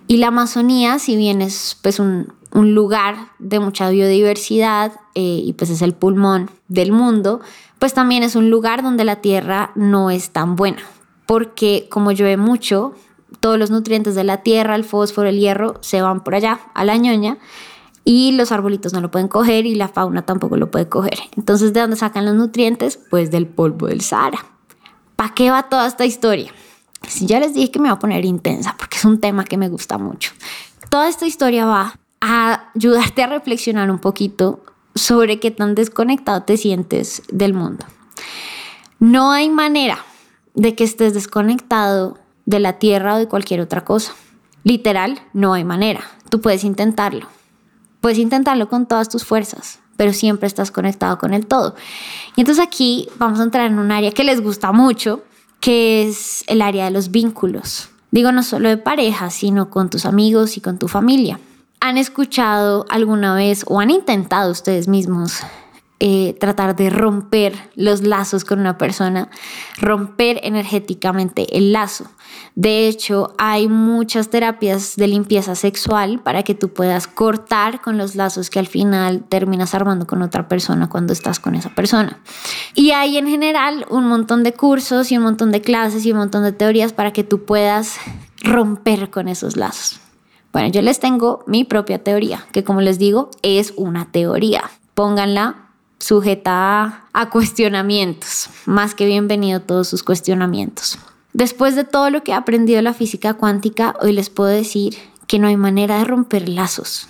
Y 0.06 0.16
la 0.18 0.28
Amazonía, 0.28 0.98
si 0.98 1.16
bien 1.16 1.40
es 1.40 1.76
pues 1.82 2.00
un 2.00 2.34
lugar 2.52 3.16
de 3.38 3.60
mucha 3.60 3.88
biodiversidad 3.90 4.92
eh, 5.14 5.40
y 5.44 5.52
pues 5.52 5.70
es 5.70 5.82
el 5.82 5.94
pulmón 5.94 6.50
del 6.68 6.92
mundo, 6.92 7.40
pues 7.78 7.94
también 7.94 8.22
es 8.22 8.36
un 8.36 8.50
lugar 8.50 8.82
donde 8.82 9.04
la 9.04 9.16
tierra 9.16 9.72
no 9.74 10.10
es 10.10 10.30
tan 10.30 10.54
buena, 10.54 10.82
porque 11.26 11.86
como 11.90 12.12
llueve 12.12 12.36
mucho, 12.36 12.94
todos 13.40 13.58
los 13.58 13.70
nutrientes 13.70 14.14
de 14.14 14.24
la 14.24 14.42
tierra, 14.42 14.74
el 14.74 14.84
fósforo, 14.84 15.28
el 15.28 15.38
hierro, 15.38 15.76
se 15.80 16.02
van 16.02 16.22
por 16.22 16.34
allá 16.34 16.60
a 16.74 16.84
la 16.84 16.96
ñoña 16.96 17.38
y 18.04 18.32
los 18.32 18.52
arbolitos 18.52 18.92
no 18.92 19.00
lo 19.00 19.10
pueden 19.10 19.28
coger 19.28 19.64
y 19.64 19.74
la 19.74 19.88
fauna 19.88 20.26
tampoco 20.26 20.56
lo 20.56 20.70
puede 20.70 20.88
coger. 20.88 21.18
Entonces, 21.36 21.72
¿de 21.72 21.80
dónde 21.80 21.96
sacan 21.96 22.26
los 22.26 22.34
nutrientes? 22.34 22.98
Pues 23.10 23.30
del 23.30 23.46
polvo 23.46 23.86
del 23.86 24.02
Sahara. 24.02 24.44
¿Para 25.20 25.34
qué 25.34 25.50
va 25.50 25.64
toda 25.64 25.86
esta 25.86 26.06
historia? 26.06 26.50
Si 27.06 27.26
ya 27.26 27.40
les 27.40 27.52
dije 27.52 27.70
que 27.70 27.78
me 27.78 27.90
voy 27.90 27.96
a 27.96 27.98
poner 27.98 28.24
intensa 28.24 28.74
porque 28.78 28.96
es 28.96 29.04
un 29.04 29.20
tema 29.20 29.44
que 29.44 29.58
me 29.58 29.68
gusta 29.68 29.98
mucho. 29.98 30.32
Toda 30.88 31.10
esta 31.10 31.26
historia 31.26 31.66
va 31.66 32.00
a 32.22 32.70
ayudarte 32.74 33.22
a 33.22 33.26
reflexionar 33.26 33.90
un 33.90 33.98
poquito 33.98 34.64
sobre 34.94 35.38
qué 35.38 35.50
tan 35.50 35.74
desconectado 35.74 36.44
te 36.44 36.56
sientes 36.56 37.22
del 37.30 37.52
mundo. 37.52 37.84
No 38.98 39.30
hay 39.32 39.50
manera 39.50 39.98
de 40.54 40.74
que 40.74 40.84
estés 40.84 41.12
desconectado 41.12 42.16
de 42.46 42.60
la 42.60 42.78
tierra 42.78 43.16
o 43.16 43.18
de 43.18 43.28
cualquier 43.28 43.60
otra 43.60 43.84
cosa. 43.84 44.14
Literal, 44.64 45.20
no 45.34 45.52
hay 45.52 45.64
manera. 45.64 46.00
Tú 46.30 46.40
puedes 46.40 46.64
intentarlo. 46.64 47.26
Puedes 48.00 48.16
intentarlo 48.16 48.70
con 48.70 48.86
todas 48.86 49.10
tus 49.10 49.26
fuerzas, 49.26 49.80
pero 50.00 50.14
siempre 50.14 50.46
estás 50.46 50.70
conectado 50.70 51.18
con 51.18 51.34
el 51.34 51.44
todo. 51.44 51.74
Y 52.34 52.40
entonces 52.40 52.64
aquí 52.64 53.06
vamos 53.18 53.38
a 53.38 53.42
entrar 53.42 53.66
en 53.66 53.78
un 53.78 53.92
área 53.92 54.12
que 54.12 54.24
les 54.24 54.40
gusta 54.40 54.72
mucho, 54.72 55.22
que 55.60 56.08
es 56.08 56.42
el 56.46 56.62
área 56.62 56.86
de 56.86 56.90
los 56.90 57.10
vínculos. 57.10 57.90
Digo, 58.10 58.32
no 58.32 58.42
solo 58.42 58.70
de 58.70 58.78
pareja, 58.78 59.28
sino 59.28 59.68
con 59.68 59.90
tus 59.90 60.06
amigos 60.06 60.56
y 60.56 60.62
con 60.62 60.78
tu 60.78 60.88
familia. 60.88 61.38
¿Han 61.80 61.98
escuchado 61.98 62.86
alguna 62.88 63.34
vez 63.34 63.62
o 63.68 63.78
han 63.78 63.90
intentado 63.90 64.50
ustedes 64.50 64.88
mismos 64.88 65.40
eh, 66.02 66.34
tratar 66.40 66.76
de 66.76 66.88
romper 66.88 67.52
los 67.74 68.00
lazos 68.00 68.46
con 68.46 68.58
una 68.58 68.78
persona, 68.78 69.28
romper 69.78 70.40
energéticamente 70.44 71.58
el 71.58 71.74
lazo. 71.74 72.06
De 72.54 72.88
hecho, 72.88 73.34
hay 73.36 73.68
muchas 73.68 74.30
terapias 74.30 74.96
de 74.96 75.08
limpieza 75.08 75.54
sexual 75.54 76.20
para 76.20 76.42
que 76.42 76.54
tú 76.54 76.72
puedas 76.72 77.06
cortar 77.06 77.82
con 77.82 77.98
los 77.98 78.14
lazos 78.14 78.48
que 78.48 78.58
al 78.58 78.66
final 78.66 79.24
terminas 79.28 79.74
armando 79.74 80.06
con 80.06 80.22
otra 80.22 80.48
persona 80.48 80.88
cuando 80.88 81.12
estás 81.12 81.38
con 81.38 81.54
esa 81.54 81.74
persona. 81.74 82.18
Y 82.74 82.92
hay 82.92 83.18
en 83.18 83.26
general 83.26 83.84
un 83.90 84.06
montón 84.06 84.42
de 84.42 84.54
cursos 84.54 85.12
y 85.12 85.18
un 85.18 85.24
montón 85.24 85.52
de 85.52 85.60
clases 85.60 86.06
y 86.06 86.12
un 86.12 86.18
montón 86.18 86.44
de 86.44 86.52
teorías 86.52 86.94
para 86.94 87.12
que 87.12 87.24
tú 87.24 87.44
puedas 87.44 87.96
romper 88.42 89.10
con 89.10 89.28
esos 89.28 89.56
lazos. 89.58 90.00
Bueno, 90.50 90.68
yo 90.68 90.80
les 90.80 90.98
tengo 90.98 91.44
mi 91.46 91.64
propia 91.64 92.02
teoría, 92.02 92.46
que 92.52 92.64
como 92.64 92.80
les 92.80 92.98
digo, 92.98 93.30
es 93.42 93.74
una 93.76 94.10
teoría. 94.10 94.62
Pónganla 94.94 95.69
sujeta 96.00 97.04
a, 97.12 97.30
cuestionamientos. 97.30 98.48
Más 98.66 98.94
que 98.94 99.06
bienvenido 99.06 99.60
todos 99.60 99.86
sus 99.86 100.02
cuestionamientos. 100.02 100.98
Después 101.32 101.76
de 101.76 101.84
todo 101.84 102.10
lo 102.10 102.24
que 102.24 102.32
he 102.32 102.34
aprendido 102.34 102.78
de 102.78 102.82
la 102.82 102.94
física 102.94 103.34
cuántica, 103.34 103.94
hoy 104.00 104.12
les 104.12 104.30
puedo 104.30 104.50
decir 104.50 104.96
que 105.28 105.38
no 105.38 105.46
hay 105.46 105.56
manera 105.56 105.98
de 105.98 106.04
romper 106.04 106.48
lazos. 106.48 107.06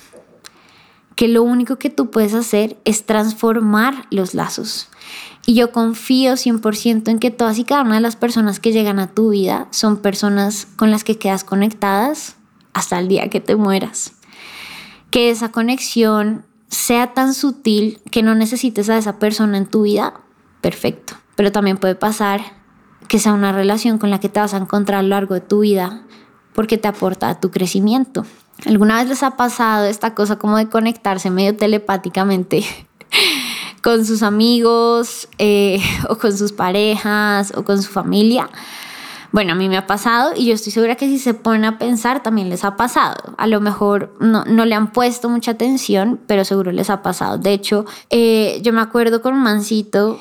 Que 1.15 1.29
lo 1.29 1.43
único 1.43 1.77
que 1.77 1.89
tú 1.89 2.11
puedes 2.11 2.35
hacer 2.35 2.77
es 2.85 3.07
transformar 3.07 4.07
los 4.11 4.35
lazos. 4.35 4.89
Y 5.47 5.55
yo 5.55 5.73
confío 5.73 6.33
100% 6.33 7.09
en 7.09 7.19
que 7.19 7.31
todas 7.31 7.59
y 7.59 7.65
cada 7.65 7.83
una 7.83 7.95
de 7.95 8.01
las 8.01 8.17
personas 8.17 8.61
que 8.61 8.73
llegan 8.73 8.99
a 8.99 9.09
tu 9.09 9.31
vida 9.31 9.69
son 9.71 9.99
personas 9.99 10.67
con 10.77 10.91
las 10.91 11.05
que 11.05 11.19
quedas 11.19 11.45
conectadas 11.45 12.37
hasta 12.75 12.99
el 12.99 13.09
día 13.09 13.31
que 13.31 13.41
te 13.41 13.57
mueras. 13.57 14.13
Que 15.11 15.31
esa 15.31 15.51
conexión 15.51 16.45
sea 16.71 17.13
tan 17.13 17.35
sutil 17.35 18.01
que 18.11 18.23
no 18.23 18.35
necesites 18.35 18.89
a 18.89 18.97
esa 18.97 19.19
persona 19.19 19.59
en 19.59 19.67
tu 19.67 19.83
vida, 19.83 20.15
perfecto. 20.61 21.15
Pero 21.35 21.53
también 21.53 21.77
puede 21.77 21.97
pasar 21.97 22.41
que 23.09 23.19
sea 23.19 23.33
una 23.33 23.53
relación 23.53 23.99
con 23.99 24.11
la 24.11 24.21
que 24.21 24.29
te 24.29 24.41
vas 24.41 24.55
a 24.55 24.59
encontrar 24.59 25.01
a 25.01 25.03
lo 25.03 25.09
largo 25.09 25.35
de 25.35 25.41
tu 25.41 25.61
vida 25.61 26.03
porque 26.55 26.79
te 26.79 26.89
aporta 26.89 27.29
a 27.29 27.41
tu 27.41 27.51
crecimiento. 27.51 28.25
¿Alguna 28.67 28.99
vez 28.99 29.09
les 29.09 29.23
ha 29.23 29.37
pasado 29.37 29.87
esta 29.87 30.15
cosa 30.15 30.37
como 30.37 30.57
de 30.57 30.69
conectarse 30.69 31.31
medio 31.31 31.57
telepáticamente 31.57 32.65
con 33.83 34.05
sus 34.05 34.23
amigos 34.23 35.29
eh, 35.39 35.83
o 36.09 36.19
con 36.19 36.37
sus 36.37 36.53
parejas 36.53 37.53
o 37.57 37.65
con 37.65 37.83
su 37.83 37.91
familia? 37.91 38.49
Bueno, 39.33 39.53
a 39.53 39.55
mí 39.55 39.69
me 39.69 39.77
ha 39.77 39.87
pasado 39.87 40.33
y 40.37 40.47
yo 40.47 40.55
estoy 40.55 40.73
segura 40.73 40.97
que 40.97 41.07
si 41.07 41.19
se 41.19 41.35
ponen 41.35 41.65
a 41.65 41.79
pensar 41.79 42.23
también 42.23 42.49
les 42.49 42.65
ha 42.65 42.77
pasado. 42.77 43.35
A 43.39 43.47
lo 43.47 43.61
mejor 43.61 44.17
no, 44.19 44.45
le 44.45 44.75
han 44.75 44.93
puesto 44.93 45.29
mucha 45.29 45.53
atención, 45.53 46.21
pero 46.27 46.45
seguro 46.45 46.73
les 46.73 46.91
ha 46.91 47.03
pasado. 47.03 47.39
De 47.39 47.53
hecho, 47.53 47.85
eh, 48.11 48.61
yo 48.63 48.73
me 48.73 48.81
acuerdo 48.81 49.23
con 49.23 49.35
un 49.35 49.43
mancito 49.43 50.19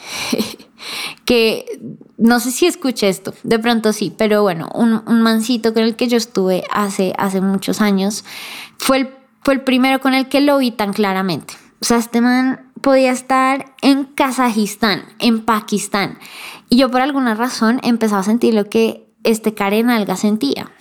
que 1.26 1.80
no 2.18 2.40
sé 2.40 2.52
si 2.52 2.68
escuché 2.68 3.10
esto, 3.10 3.34
de 3.44 3.60
pronto 3.60 3.94
sí, 3.94 4.14
pero 4.16 4.44
bueno, 4.44 4.70
un, 4.74 5.02
mancito 5.22 5.74
con 5.74 5.84
el 5.84 5.96
que 5.96 6.08
yo 6.08 6.18
estuve 6.18 6.64
hace, 6.72 7.14
hace 7.18 7.42
muchos 7.42 7.82
años 7.82 8.24
fue 8.78 8.98
el, 8.98 9.10
fue 9.42 9.56
el 9.56 9.62
primero 9.62 10.00
con 10.00 10.14
el 10.14 10.28
que 10.28 10.42
lo 10.42 10.58
vi 10.58 10.72
tan 10.72 10.94
claramente. 10.94 11.56
O 11.82 11.86
sea, 11.86 11.98
este 11.98 12.20
man 12.20 12.69
podía 12.82 13.12
estar 13.12 13.74
en 13.82 14.06
Kazajistán, 14.06 15.04
en 15.20 15.46
Pakistán. 15.46 16.18
Y 16.70 16.78
yo 16.78 16.90
por 16.90 17.02
alguna 17.02 17.36
razón 17.36 17.80
empezaba 17.84 18.22
a 18.22 18.24
sentir 18.24 18.54
lo 18.54 18.66
que 18.66 19.10
este 19.24 19.54
Karen 19.54 19.90
Alga 19.90 20.16
sentía. 20.16 20.72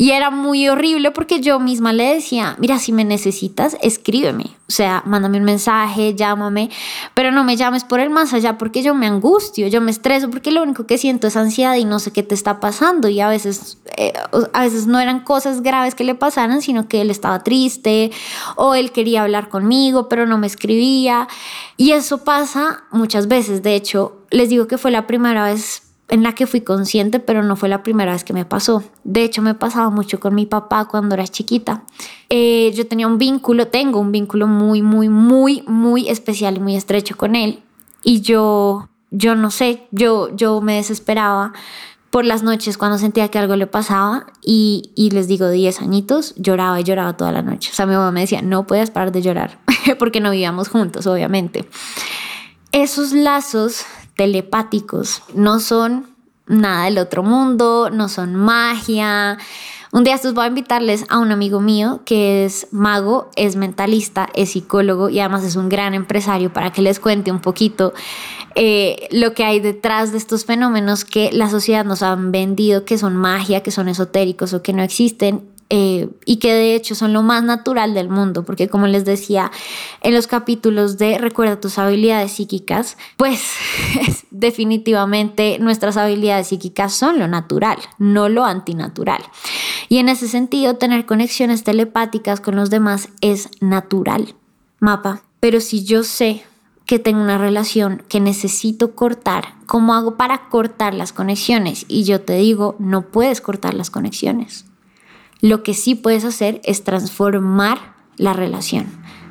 Y 0.00 0.12
era 0.12 0.30
muy 0.30 0.66
horrible 0.66 1.10
porque 1.10 1.42
yo 1.42 1.60
misma 1.60 1.92
le 1.92 2.14
decía, 2.14 2.56
mira, 2.58 2.78
si 2.78 2.90
me 2.90 3.04
necesitas, 3.04 3.76
escríbeme. 3.82 4.46
O 4.66 4.72
sea, 4.72 5.02
mándame 5.04 5.36
un 5.36 5.44
mensaje, 5.44 6.14
llámame, 6.14 6.70
pero 7.12 7.32
no 7.32 7.44
me 7.44 7.54
llames 7.58 7.84
por 7.84 8.00
el 8.00 8.08
más 8.08 8.32
allá 8.32 8.56
porque 8.56 8.82
yo 8.82 8.94
me 8.94 9.06
angustio, 9.06 9.68
yo 9.68 9.82
me 9.82 9.90
estreso 9.90 10.30
porque 10.30 10.52
lo 10.52 10.62
único 10.62 10.86
que 10.86 10.96
siento 10.96 11.26
es 11.26 11.36
ansiedad 11.36 11.76
y 11.76 11.84
no 11.84 11.98
sé 11.98 12.12
qué 12.12 12.22
te 12.22 12.34
está 12.34 12.60
pasando. 12.60 13.08
Y 13.10 13.20
a 13.20 13.28
veces, 13.28 13.76
eh, 13.98 14.14
a 14.54 14.62
veces 14.62 14.86
no 14.86 15.00
eran 15.00 15.20
cosas 15.20 15.60
graves 15.60 15.94
que 15.94 16.04
le 16.04 16.14
pasaran, 16.14 16.62
sino 16.62 16.88
que 16.88 17.02
él 17.02 17.10
estaba 17.10 17.44
triste 17.44 18.10
o 18.56 18.74
él 18.74 18.92
quería 18.92 19.24
hablar 19.24 19.50
conmigo, 19.50 20.08
pero 20.08 20.24
no 20.24 20.38
me 20.38 20.46
escribía. 20.46 21.28
Y 21.76 21.90
eso 21.92 22.24
pasa 22.24 22.84
muchas 22.90 23.28
veces. 23.28 23.62
De 23.62 23.74
hecho, 23.74 24.16
les 24.30 24.48
digo 24.48 24.66
que 24.66 24.78
fue 24.78 24.92
la 24.92 25.06
primera 25.06 25.44
vez 25.44 25.89
en 26.10 26.22
la 26.22 26.34
que 26.34 26.46
fui 26.46 26.60
consciente, 26.60 27.20
pero 27.20 27.42
no 27.42 27.56
fue 27.56 27.68
la 27.68 27.82
primera 27.82 28.12
vez 28.12 28.24
que 28.24 28.32
me 28.32 28.44
pasó. 28.44 28.82
De 29.04 29.22
hecho, 29.22 29.42
me 29.42 29.54
pasaba 29.54 29.90
mucho 29.90 30.20
con 30.20 30.34
mi 30.34 30.44
papá 30.44 30.86
cuando 30.86 31.14
era 31.14 31.26
chiquita. 31.26 31.84
Eh, 32.28 32.72
yo 32.74 32.86
tenía 32.86 33.06
un 33.06 33.18
vínculo, 33.18 33.68
tengo 33.68 34.00
un 34.00 34.12
vínculo 34.12 34.46
muy, 34.46 34.82
muy, 34.82 35.08
muy, 35.08 35.62
muy 35.66 36.08
especial 36.08 36.56
y 36.56 36.60
muy 36.60 36.76
estrecho 36.76 37.16
con 37.16 37.36
él. 37.36 37.62
Y 38.02 38.20
yo, 38.20 38.88
yo 39.10 39.34
no 39.34 39.50
sé, 39.50 39.86
yo, 39.92 40.34
yo 40.34 40.60
me 40.60 40.74
desesperaba 40.74 41.52
por 42.10 42.24
las 42.24 42.42
noches 42.42 42.76
cuando 42.76 42.98
sentía 42.98 43.28
que 43.28 43.38
algo 43.38 43.54
le 43.54 43.68
pasaba 43.68 44.26
y, 44.42 44.90
y 44.96 45.10
les 45.10 45.28
digo 45.28 45.48
10 45.48 45.80
añitos, 45.80 46.34
lloraba 46.36 46.80
y 46.80 46.84
lloraba 46.84 47.16
toda 47.16 47.30
la 47.30 47.42
noche. 47.42 47.70
O 47.72 47.74
sea, 47.74 47.86
mi 47.86 47.94
mamá 47.94 48.10
me 48.10 48.20
decía, 48.20 48.42
no 48.42 48.66
puedes 48.66 48.90
parar 48.90 49.12
de 49.12 49.22
llorar, 49.22 49.60
porque 49.98 50.20
no 50.20 50.32
vivíamos 50.32 50.68
juntos, 50.68 51.06
obviamente. 51.06 51.68
Esos 52.72 53.12
lazos 53.12 53.84
telepáticos, 54.20 55.22
no 55.32 55.60
son 55.60 56.04
nada 56.46 56.84
del 56.84 56.98
otro 56.98 57.22
mundo, 57.22 57.88
no 57.90 58.10
son 58.10 58.34
magia. 58.34 59.38
Un 59.92 60.04
día 60.04 60.14
estos 60.14 60.34
voy 60.34 60.44
a 60.44 60.48
invitarles 60.48 61.06
a 61.08 61.20
un 61.20 61.32
amigo 61.32 61.62
mío 61.62 62.02
que 62.04 62.44
es 62.44 62.66
mago, 62.70 63.30
es 63.34 63.56
mentalista, 63.56 64.28
es 64.34 64.50
psicólogo 64.50 65.08
y 65.08 65.20
además 65.20 65.42
es 65.44 65.56
un 65.56 65.70
gran 65.70 65.94
empresario 65.94 66.52
para 66.52 66.70
que 66.70 66.82
les 66.82 67.00
cuente 67.00 67.32
un 67.32 67.40
poquito 67.40 67.94
eh, 68.56 69.08
lo 69.10 69.32
que 69.32 69.44
hay 69.44 69.58
detrás 69.58 70.12
de 70.12 70.18
estos 70.18 70.44
fenómenos 70.44 71.06
que 71.06 71.30
la 71.32 71.48
sociedad 71.48 71.86
nos 71.86 72.02
han 72.02 72.30
vendido 72.30 72.84
que 72.84 72.98
son 72.98 73.16
magia, 73.16 73.62
que 73.62 73.70
son 73.70 73.88
esotéricos 73.88 74.52
o 74.52 74.62
que 74.62 74.74
no 74.74 74.82
existen 74.82 75.48
eh, 75.72 76.08
y 76.26 76.38
que 76.38 76.52
de 76.52 76.74
hecho 76.74 76.96
son 76.96 77.12
lo 77.12 77.22
más 77.22 77.44
natural 77.44 77.94
del 77.94 78.08
mundo, 78.08 78.44
porque 78.44 78.68
como 78.68 78.88
les 78.88 79.04
decía 79.04 79.52
en 80.02 80.14
los 80.14 80.26
capítulos 80.26 80.98
de 80.98 81.16
Recuerda 81.16 81.60
tus 81.60 81.78
habilidades 81.78 82.32
psíquicas, 82.32 82.98
pues 83.16 83.52
definitivamente 84.32 85.58
nuestras 85.60 85.96
habilidades 85.96 86.48
psíquicas 86.48 86.92
son 86.92 87.20
lo 87.20 87.28
natural, 87.28 87.78
no 87.98 88.28
lo 88.28 88.44
antinatural. 88.44 89.22
Y 89.88 89.98
en 89.98 90.08
ese 90.08 90.26
sentido, 90.26 90.74
tener 90.74 91.06
conexiones 91.06 91.62
telepáticas 91.62 92.40
con 92.40 92.56
los 92.56 92.68
demás 92.68 93.08
es 93.20 93.48
natural. 93.60 94.34
Mapa, 94.80 95.22
pero 95.38 95.60
si 95.60 95.84
yo 95.84 96.02
sé 96.02 96.42
que 96.84 96.98
tengo 96.98 97.22
una 97.22 97.38
relación 97.38 98.02
que 98.08 98.18
necesito 98.18 98.96
cortar, 98.96 99.54
¿cómo 99.66 99.94
hago 99.94 100.16
para 100.16 100.48
cortar 100.48 100.94
las 100.94 101.12
conexiones? 101.12 101.84
Y 101.86 102.02
yo 102.02 102.22
te 102.22 102.34
digo, 102.34 102.74
no 102.80 103.02
puedes 103.02 103.40
cortar 103.40 103.74
las 103.74 103.90
conexiones. 103.90 104.64
Lo 105.40 105.62
que 105.62 105.74
sí 105.74 105.94
puedes 105.94 106.24
hacer 106.24 106.60
es 106.64 106.84
transformar 106.84 107.94
la 108.16 108.34
relación. 108.34 108.86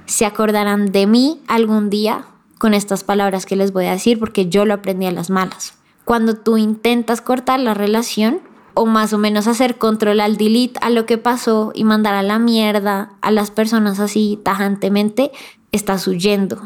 Se 0.06 0.26
acordarán 0.26 0.92
de 0.92 1.06
mí 1.06 1.40
algún 1.48 1.90
día 1.90 2.26
con 2.58 2.74
estas 2.74 3.04
palabras 3.04 3.46
que 3.46 3.56
les 3.56 3.72
voy 3.72 3.86
a 3.86 3.92
decir 3.92 4.18
porque 4.20 4.50
yo 4.50 4.66
lo 4.66 4.74
aprendí 4.74 5.06
a 5.06 5.12
las 5.12 5.30
malas. 5.30 5.76
Cuando 6.06 6.36
tú 6.36 6.58
intentas 6.58 7.22
cortar 7.22 7.60
la 7.60 7.76
relación 7.76 8.42
o 8.74 8.86
más 8.86 9.14
o 9.14 9.18
menos 9.20 9.48
hacer 9.48 9.78
control 9.78 10.20
al 10.20 10.38
delete 10.38 10.80
a 10.82 10.90
lo 10.90 11.06
que 11.06 11.18
pasó 11.18 11.72
y 11.76 11.84
mandar 11.84 12.16
a 12.16 12.24
la 12.24 12.40
mierda 12.40 13.14
a 13.22 13.30
las 13.30 13.52
personas 13.52 14.00
así 14.00 14.40
tajantemente, 14.44 15.32
estás 15.72 16.08
huyendo. 16.08 16.60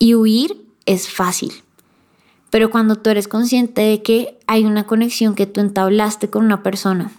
Y 0.00 0.14
huir 0.14 0.66
es 0.84 1.08
fácil. 1.08 1.52
Pero 2.50 2.70
cuando 2.70 2.96
tú 2.96 3.10
eres 3.10 3.28
consciente 3.28 3.82
de 3.82 4.02
que 4.02 4.38
hay 4.46 4.64
una 4.64 4.84
conexión 4.84 5.34
que 5.34 5.46
tú 5.46 5.60
entablaste 5.60 6.30
con 6.30 6.44
una 6.44 6.62
persona, 6.62 7.12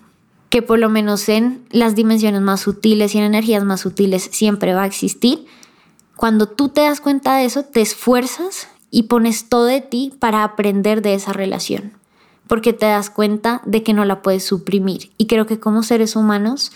que 0.50 0.62
por 0.62 0.80
lo 0.80 0.90
menos 0.90 1.30
en 1.30 1.66
las 1.70 1.96
dimensiones 1.96 2.42
más 2.42 2.62
sutiles 2.62 3.14
y 3.14 3.20
en 3.20 3.26
energías 3.26 3.64
más 3.64 3.82
sutiles 3.82 4.30
siempre 4.32 4.74
va 4.74 4.84
a 4.84 4.88
existir, 4.88 5.46
cuando 6.16 6.48
tú 6.48 6.70
te 6.70 6.82
das 6.82 7.00
cuenta 7.00 7.38
de 7.38 7.46
eso, 7.46 7.64
te 7.64 7.82
esfuerzas 7.82 8.68
y 8.92 9.04
pones 9.04 9.48
todo 9.48 9.66
de 9.66 9.82
ti 9.82 10.12
para 10.20 10.44
aprender 10.44 11.02
de 11.02 11.14
esa 11.14 11.32
relación, 11.34 11.94
porque 12.48 12.74
te 12.74 12.88
das 12.88 13.10
cuenta 13.10 13.62
de 13.66 13.84
que 13.84 13.94
no 13.94 14.04
la 14.06 14.22
puedes 14.22 14.44
suprimir. 14.44 15.12
Y 15.18 15.28
creo 15.28 15.46
que 15.46 15.60
como 15.60 15.84
seres 15.84 16.16
humanos 16.16 16.72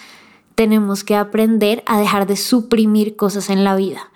tenemos 0.56 1.04
que 1.04 1.16
aprender 1.16 1.84
a 1.88 2.00
dejar 2.00 2.28
de 2.28 2.38
suprimir 2.38 3.16
cosas 3.16 3.50
en 3.50 3.64
la 3.64 3.76
vida, 3.76 4.12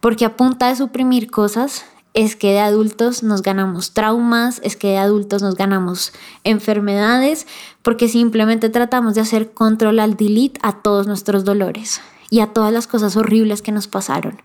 porque 0.00 0.24
a 0.24 0.36
punta 0.36 0.68
de 0.68 0.76
suprimir 0.76 1.30
cosas 1.30 1.84
es 2.14 2.36
que 2.36 2.52
de 2.52 2.60
adultos 2.60 3.22
nos 3.22 3.42
ganamos 3.42 3.92
traumas, 3.92 4.60
es 4.62 4.76
que 4.76 4.88
de 4.88 4.98
adultos 4.98 5.42
nos 5.42 5.54
ganamos 5.54 6.12
enfermedades, 6.44 7.46
porque 7.82 8.08
simplemente 8.08 8.68
tratamos 8.68 9.14
de 9.14 9.22
hacer 9.22 9.52
control 9.52 9.98
al 9.98 10.16
delete 10.16 10.60
a 10.62 10.82
todos 10.82 11.06
nuestros 11.06 11.44
dolores 11.44 12.00
y 12.30 12.40
a 12.40 12.48
todas 12.48 12.72
las 12.72 12.86
cosas 12.86 13.16
horribles 13.16 13.62
que 13.62 13.72
nos 13.72 13.88
pasaron 13.88 14.40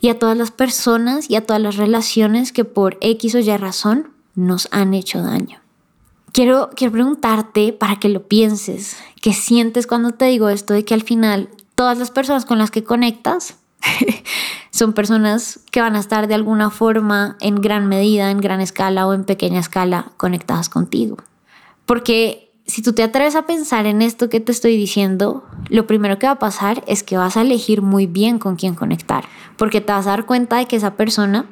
y 0.00 0.08
a 0.08 0.18
todas 0.18 0.36
las 0.36 0.50
personas 0.50 1.28
y 1.28 1.36
a 1.36 1.46
todas 1.46 1.62
las 1.62 1.76
relaciones 1.76 2.52
que 2.52 2.64
por 2.64 2.96
X 3.00 3.34
o 3.34 3.38
Y 3.38 3.56
razón 3.56 4.10
nos 4.34 4.68
han 4.70 4.94
hecho 4.94 5.22
daño. 5.22 5.58
Quiero, 6.32 6.70
quiero 6.76 6.92
preguntarte 6.92 7.72
para 7.72 7.96
que 7.96 8.08
lo 8.08 8.28
pienses, 8.28 8.96
¿qué 9.20 9.32
sientes 9.32 9.86
cuando 9.86 10.12
te 10.12 10.26
digo 10.26 10.48
esto 10.48 10.74
de 10.74 10.84
que 10.84 10.94
al 10.94 11.02
final 11.02 11.48
todas 11.74 11.98
las 11.98 12.10
personas 12.10 12.44
con 12.44 12.58
las 12.58 12.70
que 12.70 12.84
conectas 12.84 13.56
son 14.70 14.92
personas 14.92 15.60
que 15.70 15.80
van 15.80 15.96
a 15.96 16.00
estar 16.00 16.26
de 16.26 16.34
alguna 16.34 16.70
forma 16.70 17.36
en 17.40 17.56
gran 17.56 17.86
medida, 17.86 18.30
en 18.30 18.40
gran 18.40 18.60
escala 18.60 19.06
o 19.06 19.14
en 19.14 19.24
pequeña 19.24 19.60
escala 19.60 20.12
conectadas 20.16 20.68
contigo. 20.68 21.16
Porque 21.86 22.50
si 22.66 22.82
tú 22.82 22.92
te 22.92 23.02
atreves 23.02 23.34
a 23.34 23.46
pensar 23.46 23.86
en 23.86 24.00
esto 24.00 24.28
que 24.28 24.40
te 24.40 24.52
estoy 24.52 24.76
diciendo, 24.76 25.44
lo 25.68 25.86
primero 25.86 26.18
que 26.18 26.26
va 26.26 26.34
a 26.34 26.38
pasar 26.38 26.84
es 26.86 27.02
que 27.02 27.16
vas 27.16 27.36
a 27.36 27.42
elegir 27.42 27.82
muy 27.82 28.06
bien 28.06 28.38
con 28.38 28.56
quién 28.56 28.74
conectar, 28.74 29.24
porque 29.56 29.80
te 29.80 29.92
vas 29.92 30.06
a 30.06 30.10
dar 30.10 30.24
cuenta 30.24 30.56
de 30.56 30.66
que 30.66 30.76
esa 30.76 30.94
persona, 30.94 31.46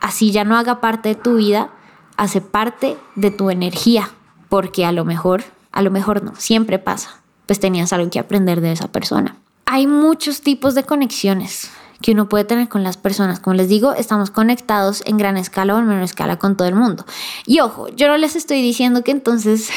así 0.00 0.30
ya 0.30 0.44
no 0.44 0.56
haga 0.56 0.80
parte 0.80 1.10
de 1.10 1.14
tu 1.16 1.36
vida, 1.36 1.70
hace 2.16 2.40
parte 2.40 2.96
de 3.16 3.30
tu 3.30 3.50
energía, 3.50 4.10
porque 4.48 4.84
a 4.84 4.92
lo 4.92 5.04
mejor, 5.04 5.42
a 5.72 5.82
lo 5.82 5.90
mejor 5.90 6.22
no, 6.22 6.34
siempre 6.36 6.78
pasa, 6.78 7.20
pues 7.46 7.58
tenías 7.58 7.92
algo 7.92 8.10
que 8.10 8.20
aprender 8.20 8.60
de 8.60 8.72
esa 8.72 8.88
persona. 8.88 9.36
Hay 9.66 9.86
muchos 9.86 10.40
tipos 10.40 10.74
de 10.74 10.84
conexiones 10.84 11.70
que 12.02 12.12
uno 12.12 12.28
puede 12.28 12.44
tener 12.44 12.68
con 12.68 12.82
las 12.82 12.96
personas. 12.96 13.40
Como 13.40 13.54
les 13.54 13.68
digo, 13.68 13.94
estamos 13.94 14.30
conectados 14.30 15.02
en 15.06 15.16
gran 15.16 15.36
escala 15.36 15.74
o 15.74 15.78
en 15.78 15.86
menor 15.86 16.02
escala 16.02 16.38
con 16.38 16.56
todo 16.56 16.68
el 16.68 16.74
mundo. 16.74 17.06
Y 17.46 17.60
ojo, 17.60 17.88
yo 17.88 18.08
no 18.08 18.18
les 18.18 18.36
estoy 18.36 18.60
diciendo 18.60 19.02
que 19.04 19.12
entonces 19.12 19.70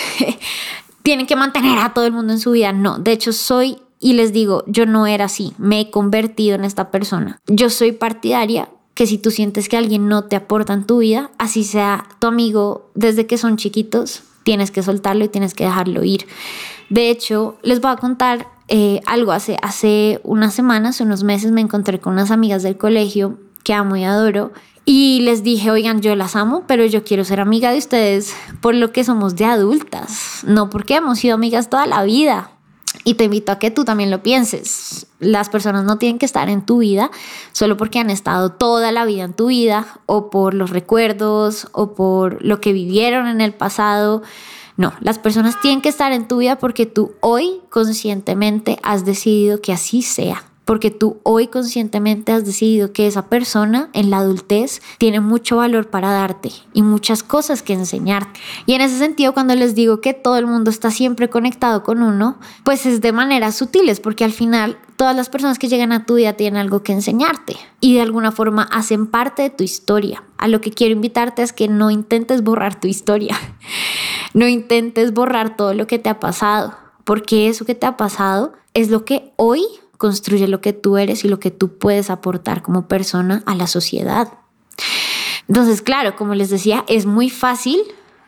tienen 1.04 1.28
que 1.28 1.36
mantener 1.36 1.78
a 1.80 1.94
todo 1.94 2.06
el 2.06 2.12
mundo 2.12 2.34
en 2.34 2.40
su 2.40 2.52
vida. 2.52 2.74
No, 2.74 2.98
de 2.98 3.12
hecho 3.12 3.32
soy 3.32 3.78
y 4.00 4.14
les 4.14 4.34
digo, 4.34 4.64
yo 4.68 4.86
no 4.86 5.08
era 5.08 5.26
así, 5.26 5.54
me 5.58 5.80
he 5.80 5.90
convertido 5.90 6.56
en 6.56 6.66
esta 6.66 6.92
persona. 6.92 7.40
Yo 7.48 7.70
soy 7.70 7.92
partidaria 7.92 8.70
que 8.94 9.08
si 9.08 9.18
tú 9.18 9.32
sientes 9.32 9.70
que 9.70 9.78
alguien 9.78 10.08
no 10.08 10.26
te 10.26 10.36
aporta 10.36 10.74
en 10.74 10.86
tu 10.86 11.00
vida, 11.00 11.32
así 11.38 11.64
sea 11.64 12.08
tu 12.20 12.28
amigo 12.28 12.92
desde 12.96 13.26
que 13.28 13.38
son 13.38 13.58
chiquitos, 13.58 14.24
tienes 14.44 14.72
que 14.72 14.84
soltarlo 14.84 15.26
y 15.26 15.30
tienes 15.30 15.54
que 15.54 15.66
dejarlo 15.66 16.04
ir. 16.04 16.28
De 16.90 17.10
hecho, 17.10 17.58
les 17.64 17.82
voy 17.82 17.92
a 17.92 17.98
contar 17.98 18.48
eh, 18.68 19.02
algo 19.06 19.32
hace, 19.32 19.58
hace 19.62 20.20
unas 20.24 20.54
semanas, 20.54 21.00
unos 21.02 21.24
meses, 21.24 21.52
me 21.52 21.62
encontré 21.62 22.00
con 22.00 22.14
unas 22.14 22.32
amigas 22.32 22.64
del 22.64 22.78
colegio 22.78 23.38
que 23.64 23.74
amo 23.74 23.96
y 23.96 24.04
adoro. 24.04 24.52
Y 24.86 25.22
les 25.22 25.44
dije, 25.44 25.72
oigan, 25.72 26.02
yo 26.02 26.16
las 26.16 26.36
amo, 26.36 26.64
pero 26.68 26.86
yo 26.86 27.04
quiero 27.04 27.24
ser 27.24 27.40
amiga 27.40 27.72
de 27.72 27.80
ustedes 27.80 28.36
por 28.62 28.76
lo 28.76 28.92
que 28.92 29.04
somos 29.04 29.36
de 29.36 29.46
adultas, 29.46 30.44
no 30.46 30.70
porque 30.70 30.96
hemos 30.96 31.20
sido 31.20 31.36
amigas 31.36 31.70
toda 31.70 31.88
la 31.88 32.04
vida. 32.04 32.52
Y 33.04 33.16
te 33.16 33.26
invito 33.26 33.52
a 33.52 33.60
que 33.60 33.72
tú 33.72 33.84
también 33.84 34.10
lo 34.10 34.24
pienses. 34.24 35.08
Las 35.20 35.50
personas 35.50 35.84
no 35.84 35.98
tienen 35.98 36.18
que 36.18 36.26
estar 36.26 36.50
en 36.50 36.66
tu 36.66 36.80
vida 36.80 37.12
solo 37.52 37.78
porque 37.78 38.00
han 38.00 38.10
estado 38.10 38.52
toda 38.52 38.92
la 38.92 39.06
vida 39.06 39.24
en 39.24 39.34
tu 39.34 39.48
vida 39.48 39.86
o 40.06 40.30
por 40.30 40.54
los 40.54 40.70
recuerdos 40.70 41.68
o 41.72 41.94
por 41.94 42.44
lo 42.44 42.62
que 42.62 42.74
vivieron 42.74 43.28
en 43.28 43.42
el 43.42 43.54
pasado. 43.54 44.24
No, 44.78 44.94
las 45.00 45.20
personas 45.20 45.60
tienen 45.62 45.82
que 45.82 45.90
estar 45.90 46.12
en 46.12 46.28
tu 46.28 46.38
vida 46.38 46.58
porque 46.58 46.86
tú 46.86 47.14
hoy 47.22 47.62
conscientemente 47.70 48.78
has 48.84 49.06
decidido 49.06 49.62
que 49.62 49.72
así 49.72 50.02
sea. 50.02 50.44
Porque 50.66 50.92
tú 50.92 51.18
hoy 51.24 51.48
conscientemente 51.48 52.32
has 52.32 52.44
decidido 52.44 52.92
que 52.92 53.08
esa 53.08 53.30
persona 53.30 53.90
en 53.94 54.10
la 54.10 54.18
adultez 54.18 54.82
tiene 54.98 55.20
mucho 55.20 55.58
valor 55.58 55.90
para 55.90 56.12
darte 56.12 56.52
y 56.74 56.82
muchas 56.82 57.24
cosas 57.24 57.62
que 57.62 57.74
enseñarte. 57.74 58.40
Y 58.66 58.74
en 58.74 58.82
ese 58.82 58.98
sentido, 58.98 59.34
cuando 59.34 59.56
les 59.56 59.76
digo 59.76 60.02
que 60.02 60.14
todo 60.14 60.38
el 60.38 60.48
mundo 60.48 60.72
está 60.72 60.92
siempre 60.92 61.30
conectado 61.30 61.84
con 61.84 62.02
uno, 62.02 62.40
pues 62.64 62.86
es 62.86 63.02
de 63.02 63.12
maneras 63.12 63.56
sutiles, 63.56 64.00
porque 64.00 64.24
al 64.24 64.32
final 64.32 64.78
todas 64.96 65.16
las 65.16 65.30
personas 65.30 65.60
que 65.60 65.68
llegan 65.68 65.92
a 65.92 66.06
tu 66.06 66.16
vida 66.16 66.34
tienen 66.34 66.60
algo 66.60 66.84
que 66.84 66.94
enseñarte 66.94 67.56
y 67.80 67.96
de 67.96 68.02
alguna 68.02 68.32
forma 68.32 68.64
hacen 68.64 69.08
parte 69.08 69.44
de 69.44 69.50
tu 69.50 69.64
historia. 69.64 70.24
A 70.38 70.48
lo 70.48 70.62
que 70.62 70.72
quiero 70.72 70.94
invitarte 70.94 71.44
es 71.44 71.54
que 71.54 71.68
no 71.68 71.92
intentes 71.92 72.44
borrar 72.44 72.80
tu 72.80 72.88
historia. 72.88 73.38
No 74.34 74.50
intentes 74.50 75.14
borrar 75.14 75.56
todo 75.56 75.74
lo 75.74 75.88
que 75.88 75.98
te 75.98 76.10
ha 76.10 76.20
pasado, 76.20 76.76
porque 77.06 77.48
eso 77.48 77.64
que 77.64 77.74
te 77.74 77.86
ha 77.86 77.96
pasado 77.96 78.52
es 78.74 78.90
lo 78.90 79.06
que 79.06 79.32
hoy 79.38 79.64
construye 79.98 80.48
lo 80.48 80.62
que 80.62 80.74
tú 80.74 80.98
eres 80.98 81.26
y 81.26 81.30
lo 81.30 81.40
que 81.40 81.52
tú 81.52 81.78
puedes 81.78 82.10
aportar 82.10 82.62
como 82.62 82.88
persona 82.88 83.44
a 83.46 83.56
la 83.56 83.68
sociedad. 83.68 84.30
Entonces, 85.48 85.82
claro, 85.82 86.16
como 86.16 86.36
les 86.36 86.50
decía, 86.50 86.84
es 86.88 87.06
muy 87.06 87.30
fácil 87.30 87.80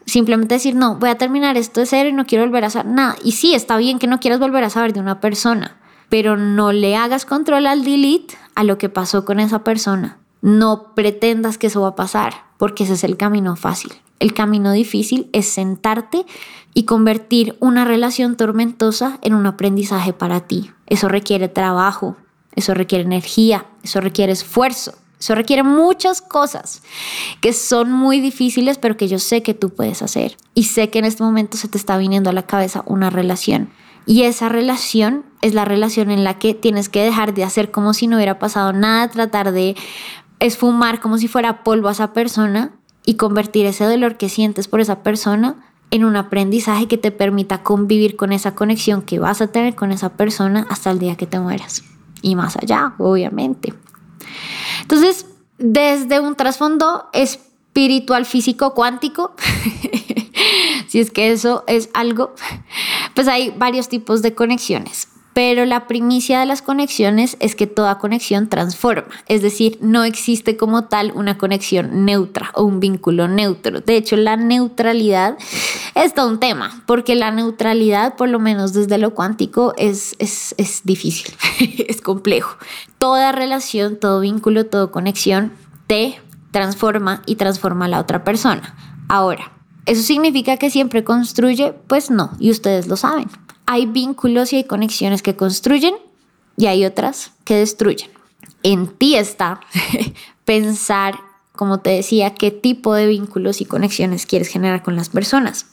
simplemente 0.06 0.56
decir, 0.56 0.76
no, 0.76 0.96
voy 0.96 1.10
a 1.10 1.18
terminar 1.18 1.58
esto 1.58 1.80
de 1.80 1.86
cero 1.86 2.10
y 2.10 2.14
no 2.14 2.26
quiero 2.26 2.46
volver 2.46 2.66
a 2.66 2.70
saber 2.70 2.92
nada. 2.92 3.16
Y 3.24 3.34
sí, 3.34 3.54
está 3.54 3.78
bien 3.78 4.00
que 4.00 4.08
no 4.08 4.20
quieras 4.20 4.40
volver 4.40 4.64
a 4.64 4.70
saber 4.70 4.94
de 4.94 5.00
una 5.00 5.20
persona, 5.20 5.78
pero 6.10 6.38
no 6.38 6.72
le 6.72 6.96
hagas 6.96 7.26
control 7.26 7.68
al 7.68 7.84
delete 7.84 8.38
a 8.56 8.64
lo 8.64 8.78
que 8.78 8.90
pasó 8.90 9.26
con 9.26 9.40
esa 9.40 9.64
persona. 9.64 10.18
No 10.42 10.94
pretendas 10.96 11.58
que 11.58 11.68
eso 11.68 11.82
va 11.82 11.90
a 11.90 11.96
pasar, 11.96 12.46
porque 12.58 12.84
ese 12.84 12.94
es 12.94 13.04
el 13.04 13.18
camino 13.18 13.56
fácil. 13.56 13.94
El 14.20 14.34
camino 14.34 14.72
difícil 14.72 15.30
es 15.34 15.48
sentarte 15.48 16.26
y 16.74 16.84
convertir 16.84 17.56
una 17.60 17.86
relación 17.86 18.38
tormentosa 18.38 19.20
en 19.22 19.34
un 19.34 19.46
aprendizaje 19.46 20.14
para 20.14 20.42
ti. 20.42 20.72
Eso 20.88 21.08
requiere 21.08 21.48
trabajo, 21.48 22.18
eso 22.56 22.74
requiere 22.74 23.04
energía, 23.04 23.66
eso 23.84 24.02
requiere 24.02 24.32
esfuerzo, 24.32 24.94
eso 25.20 25.36
requiere 25.36 25.64
muchas 25.64 26.22
cosas 26.22 26.84
que 27.42 27.54
son 27.54 27.92
muy 27.92 28.20
difíciles, 28.20 28.78
pero 28.78 28.98
que 28.98 29.08
yo 29.08 29.20
sé 29.20 29.42
que 29.42 29.54
tú 29.54 29.70
puedes 29.72 30.02
hacer. 30.02 30.38
Y 30.54 30.66
sé 30.66 30.90
que 30.90 31.00
en 31.00 31.06
este 31.06 31.24
momento 31.24 31.58
se 31.58 31.68
te 31.68 31.78
está 31.78 31.98
viniendo 31.98 32.30
a 32.30 32.34
la 32.34 32.46
cabeza 32.46 32.84
una 32.86 33.10
relación. 33.10 33.70
Y 34.06 34.24
esa 34.24 34.48
relación 34.48 35.26
es 35.42 35.54
la 35.54 35.66
relación 35.66 36.12
en 36.12 36.24
la 36.24 36.40
que 36.40 36.54
tienes 36.54 36.90
que 36.90 37.04
dejar 37.04 37.34
de 37.34 37.44
hacer 37.44 37.72
como 37.72 37.94
si 37.94 38.08
no 38.08 38.16
hubiera 38.16 38.40
pasado 38.40 38.72
nada, 38.72 39.10
tratar 39.10 39.52
de 39.52 39.76
esfumar 40.40 41.00
como 41.00 41.18
si 41.18 41.28
fuera 41.28 41.64
polvo 41.64 41.90
a 41.90 41.94
esa 41.94 42.14
persona 42.14 42.72
y 43.08 43.16
convertir 43.16 43.66
ese 43.66 43.86
dolor 43.86 44.18
que 44.18 44.28
sientes 44.28 44.68
por 44.68 44.82
esa 44.82 45.02
persona 45.02 45.56
en 45.92 46.04
un 46.04 46.18
aprendizaje 46.18 46.90
que 46.90 46.98
te 46.98 47.10
permita 47.10 47.64
convivir 47.64 48.18
con 48.18 48.34
esa 48.34 48.54
conexión 48.54 49.02
que 49.02 49.18
vas 49.18 49.42
a 49.42 49.48
tener 49.48 49.76
con 49.76 49.94
esa 49.94 50.10
persona 50.10 50.68
hasta 50.70 50.92
el 50.92 51.00
día 51.00 51.16
que 51.16 51.26
te 51.26 51.40
mueras. 51.40 51.84
Y 52.22 52.36
más 52.36 52.58
allá, 52.58 52.96
obviamente. 52.98 53.74
Entonces, 54.82 55.26
desde 55.58 56.20
un 56.20 56.36
trasfondo 56.36 57.08
espiritual, 57.14 58.26
físico, 58.26 58.74
cuántico, 58.74 59.34
si 60.90 61.00
es 61.00 61.10
que 61.10 61.32
eso 61.32 61.64
es 61.66 61.90
algo, 61.94 62.36
pues 63.16 63.30
hay 63.30 63.54
varios 63.58 63.88
tipos 63.88 64.22
de 64.22 64.36
conexiones. 64.36 65.08
Pero 65.38 65.68
la 65.68 65.86
primicia 65.86 66.40
de 66.40 66.48
las 66.48 66.64
conexiones 66.64 67.38
es 67.40 67.54
que 67.54 67.68
toda 67.68 68.00
conexión 68.00 68.50
transforma, 68.50 69.14
es 69.28 69.44
decir, 69.44 69.78
no 69.82 70.04
existe 70.04 70.58
como 70.58 70.86
tal 70.86 71.12
una 71.14 71.38
conexión 71.38 72.06
neutra 72.06 72.50
o 72.56 72.64
un 72.64 72.80
vínculo 72.80 73.28
neutro. 73.28 73.82
De 73.82 73.98
hecho, 73.98 74.16
la 74.16 74.36
neutralidad 74.36 75.38
es 75.94 76.16
todo 76.16 76.28
un 76.28 76.40
tema, 76.40 76.82
porque 76.88 77.14
la 77.14 77.30
neutralidad, 77.30 78.16
por 78.16 78.30
lo 78.30 78.40
menos 78.40 78.74
desde 78.74 78.98
lo 78.98 79.14
cuántico, 79.14 79.76
es, 79.78 80.16
es, 80.18 80.56
es 80.58 80.82
difícil, 80.86 81.32
es 81.88 82.02
complejo. 82.02 82.58
Toda 82.98 83.32
relación, 83.32 84.00
todo 84.00 84.22
vínculo, 84.22 84.66
toda 84.66 84.88
conexión 84.88 85.54
te 85.86 86.20
transforma 86.50 87.22
y 87.28 87.36
transforma 87.36 87.86
a 87.86 87.90
la 87.90 88.00
otra 88.00 88.24
persona. 88.24 88.76
Ahora, 89.08 89.52
¿eso 89.86 90.02
significa 90.02 90.58
que 90.58 90.72
siempre 90.72 91.04
construye? 91.04 91.74
Pues 91.86 92.10
no, 92.10 92.32
y 92.40 92.50
ustedes 92.50 92.88
lo 92.88 92.98
saben 92.98 93.30
hay 93.68 93.86
vínculos 93.86 94.54
y 94.54 94.56
hay 94.56 94.64
conexiones 94.64 95.22
que 95.22 95.36
construyen 95.36 95.94
y 96.56 96.66
hay 96.66 96.86
otras 96.86 97.34
que 97.44 97.56
destruyen. 97.56 98.10
En 98.64 98.88
ti 98.88 99.16
está 99.16 99.60
pensar, 100.46 101.16
como 101.52 101.80
te 101.80 101.92
decía, 101.92 102.34
qué 102.34 102.50
tipo 102.50 102.96
de 102.96 103.06
vínculos 103.06 103.62
y 103.62 103.66
conexiones 103.66 104.26
quieres 104.26 104.48
generar 104.48 104.82
con 104.82 104.96
las 104.96 105.10
personas. 105.10 105.68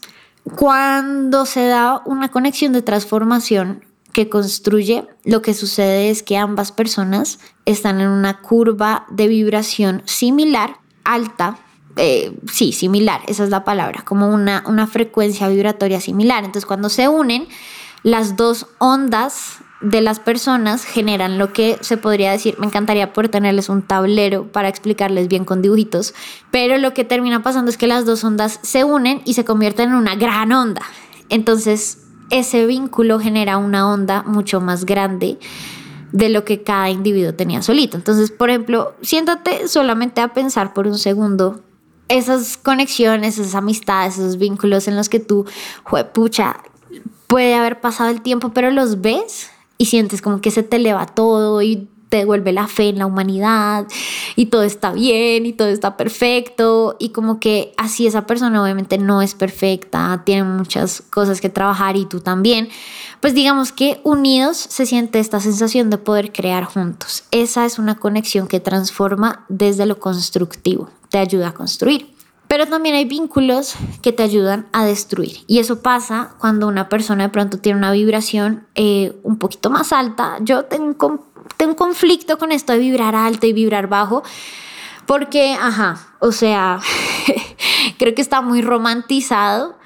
Cuando 0.56 1.46
se 1.46 1.66
da 1.66 2.02
una 2.04 2.30
conexión 2.30 2.72
de 2.72 2.82
transformación 2.82 3.84
que 4.12 4.28
construye, 4.28 5.06
lo 5.24 5.40
que 5.40 5.54
sucede 5.54 6.10
es 6.10 6.22
que 6.22 6.36
ambas 6.36 6.72
personas 6.72 7.38
están 7.64 8.00
en 8.00 8.08
una 8.08 8.40
curva 8.42 9.06
de 9.10 9.28
vibración 9.28 10.02
similar, 10.04 10.76
alta, 11.04 11.58
eh, 11.96 12.36
sí, 12.52 12.72
similar, 12.72 13.22
esa 13.28 13.44
es 13.44 13.50
la 13.50 13.64
palabra, 13.64 14.02
como 14.04 14.28
una, 14.28 14.64
una 14.66 14.86
frecuencia 14.86 15.48
vibratoria 15.48 16.00
similar. 16.00 16.44
Entonces 16.44 16.66
cuando 16.66 16.88
se 16.88 17.08
unen, 17.08 17.48
las 18.04 18.36
dos 18.36 18.68
ondas 18.78 19.58
de 19.80 20.00
las 20.00 20.20
personas 20.20 20.84
generan 20.84 21.38
lo 21.38 21.52
que 21.52 21.78
se 21.80 21.96
podría 21.96 22.30
decir, 22.30 22.54
me 22.58 22.66
encantaría 22.66 23.12
poder 23.12 23.30
tenerles 23.30 23.68
un 23.68 23.82
tablero 23.82 24.46
para 24.50 24.68
explicarles 24.68 25.28
bien 25.28 25.44
con 25.44 25.60
dibujitos, 25.60 26.14
pero 26.50 26.78
lo 26.78 26.94
que 26.94 27.04
termina 27.04 27.42
pasando 27.42 27.70
es 27.70 27.76
que 27.76 27.86
las 27.86 28.06
dos 28.06 28.22
ondas 28.22 28.60
se 28.62 28.84
unen 28.84 29.20
y 29.24 29.34
se 29.34 29.44
convierten 29.44 29.90
en 29.90 29.96
una 29.96 30.14
gran 30.14 30.52
onda. 30.52 30.82
Entonces, 31.28 31.98
ese 32.30 32.66
vínculo 32.66 33.18
genera 33.18 33.58
una 33.58 33.90
onda 33.90 34.22
mucho 34.22 34.60
más 34.60 34.86
grande 34.86 35.38
de 36.12 36.28
lo 36.28 36.44
que 36.44 36.62
cada 36.62 36.90
individuo 36.90 37.34
tenía 37.34 37.62
solito. 37.62 37.96
Entonces, 37.96 38.30
por 38.30 38.48
ejemplo, 38.48 38.94
siéntate 39.02 39.68
solamente 39.68 40.20
a 40.20 40.32
pensar 40.32 40.72
por 40.72 40.86
un 40.86 40.98
segundo 40.98 41.60
esas 42.08 42.56
conexiones, 42.56 43.38
esas 43.38 43.54
amistades, 43.54 44.18
esos 44.18 44.38
vínculos 44.38 44.88
en 44.88 44.96
los 44.96 45.08
que 45.08 45.20
tú, 45.20 45.46
pucha, 46.12 46.56
puede 47.26 47.54
haber 47.54 47.80
pasado 47.80 48.10
el 48.10 48.22
tiempo, 48.22 48.50
pero 48.50 48.70
los 48.70 49.00
ves 49.00 49.50
y 49.78 49.86
sientes 49.86 50.22
como 50.22 50.40
que 50.40 50.50
se 50.50 50.62
te 50.62 50.76
eleva 50.76 51.06
todo 51.06 51.62
y 51.62 51.88
te 52.14 52.18
devuelve 52.18 52.52
la 52.52 52.68
fe 52.68 52.90
en 52.90 52.98
la 52.98 53.06
humanidad 53.06 53.88
y 54.36 54.46
todo 54.46 54.62
está 54.62 54.92
bien 54.92 55.46
y 55.46 55.52
todo 55.52 55.66
está 55.66 55.96
perfecto 55.96 56.94
y 57.00 57.08
como 57.08 57.40
que 57.40 57.74
así 57.76 58.06
esa 58.06 58.24
persona 58.24 58.62
obviamente 58.62 58.98
no 58.98 59.20
es 59.20 59.34
perfecta, 59.34 60.22
tiene 60.24 60.44
muchas 60.44 61.02
cosas 61.10 61.40
que 61.40 61.48
trabajar 61.48 61.96
y 61.96 62.06
tú 62.06 62.20
también, 62.20 62.68
pues 63.20 63.34
digamos 63.34 63.72
que 63.72 64.00
unidos 64.04 64.56
se 64.56 64.86
siente 64.86 65.18
esta 65.18 65.40
sensación 65.40 65.90
de 65.90 65.98
poder 65.98 66.30
crear 66.30 66.62
juntos. 66.62 67.24
Esa 67.32 67.66
es 67.66 67.80
una 67.80 67.96
conexión 67.96 68.46
que 68.46 68.60
transforma 68.60 69.44
desde 69.48 69.84
lo 69.84 69.98
constructivo, 69.98 70.90
te 71.10 71.18
ayuda 71.18 71.48
a 71.48 71.54
construir. 71.54 72.13
Pero 72.54 72.68
también 72.68 72.94
hay 72.94 73.04
vínculos 73.04 73.74
que 74.00 74.12
te 74.12 74.22
ayudan 74.22 74.68
a 74.72 74.84
destruir. 74.84 75.38
Y 75.48 75.58
eso 75.58 75.82
pasa 75.82 76.36
cuando 76.38 76.68
una 76.68 76.88
persona 76.88 77.24
de 77.24 77.28
pronto 77.30 77.58
tiene 77.58 77.78
una 77.78 77.90
vibración 77.90 78.64
eh, 78.76 79.18
un 79.24 79.38
poquito 79.38 79.70
más 79.70 79.92
alta. 79.92 80.36
Yo 80.40 80.64
tengo, 80.66 81.26
un 81.58 81.74
conflicto 81.74 82.38
con 82.38 82.52
esto 82.52 82.72
de 82.72 82.78
vibrar 82.78 83.16
alto 83.16 83.48
y 83.48 83.52
vibrar 83.52 83.88
bajo. 83.88 84.22
Porque, 85.04 85.54
ajá, 85.60 86.14
o 86.20 86.30
sea, 86.30 86.78
creo 87.98 88.14
que 88.14 88.22
está 88.22 88.40
muy 88.40 88.62
romantizado 88.62 89.76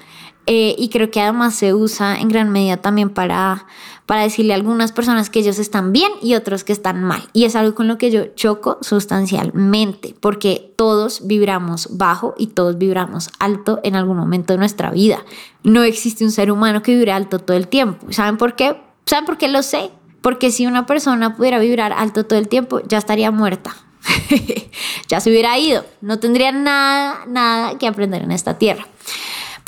eh, 0.45 0.75
y 0.77 0.89
creo 0.89 1.09
que 1.09 1.21
además 1.21 1.55
se 1.55 1.73
usa 1.73 2.19
en 2.19 2.27
gran 2.27 2.51
medida 2.51 2.77
también 2.77 3.09
para, 3.09 3.65
para 4.09 4.23
decirle 4.23 4.53
a 4.53 4.55
algunas 4.55 4.91
personas 4.91 5.29
que 5.29 5.37
ellos 5.37 5.59
están 5.59 5.93
bien 5.93 6.11
y 6.23 6.33
otros 6.33 6.63
que 6.63 6.73
están 6.73 7.03
mal. 7.03 7.21
Y 7.31 7.43
es 7.43 7.55
algo 7.55 7.75
con 7.75 7.87
lo 7.87 7.99
que 7.99 8.09
yo 8.09 8.25
choco 8.33 8.79
sustancialmente, 8.81 10.15
porque 10.19 10.73
todos 10.75 11.27
vibramos 11.27 11.95
bajo 11.95 12.33
y 12.35 12.47
todos 12.47 12.79
vibramos 12.79 13.29
alto 13.37 13.79
en 13.83 13.95
algún 13.95 14.17
momento 14.17 14.53
de 14.53 14.57
nuestra 14.57 14.89
vida. 14.89 15.23
No 15.61 15.83
existe 15.83 16.23
un 16.23 16.31
ser 16.31 16.51
humano 16.51 16.81
que 16.81 16.95
vibre 16.95 17.11
alto 17.11 17.37
todo 17.37 17.55
el 17.55 17.67
tiempo. 17.67 18.07
¿Saben 18.11 18.37
por 18.37 18.55
qué? 18.55 18.81
¿Saben 19.05 19.25
por 19.25 19.37
qué 19.37 19.47
lo 19.47 19.61
sé? 19.61 19.91
Porque 20.21 20.49
si 20.49 20.65
una 20.65 20.87
persona 20.87 21.37
pudiera 21.37 21.59
vibrar 21.59 21.93
alto 21.93 22.25
todo 22.25 22.39
el 22.39 22.47
tiempo, 22.47 22.81
ya 22.87 22.97
estaría 22.97 23.29
muerta. 23.29 23.75
ya 25.07 25.19
se 25.19 25.29
hubiera 25.29 25.55
ido. 25.59 25.85
No 26.01 26.17
tendría 26.17 26.51
nada, 26.51 27.25
nada 27.27 27.77
que 27.77 27.85
aprender 27.85 28.23
en 28.23 28.31
esta 28.31 28.57
tierra. 28.57 28.87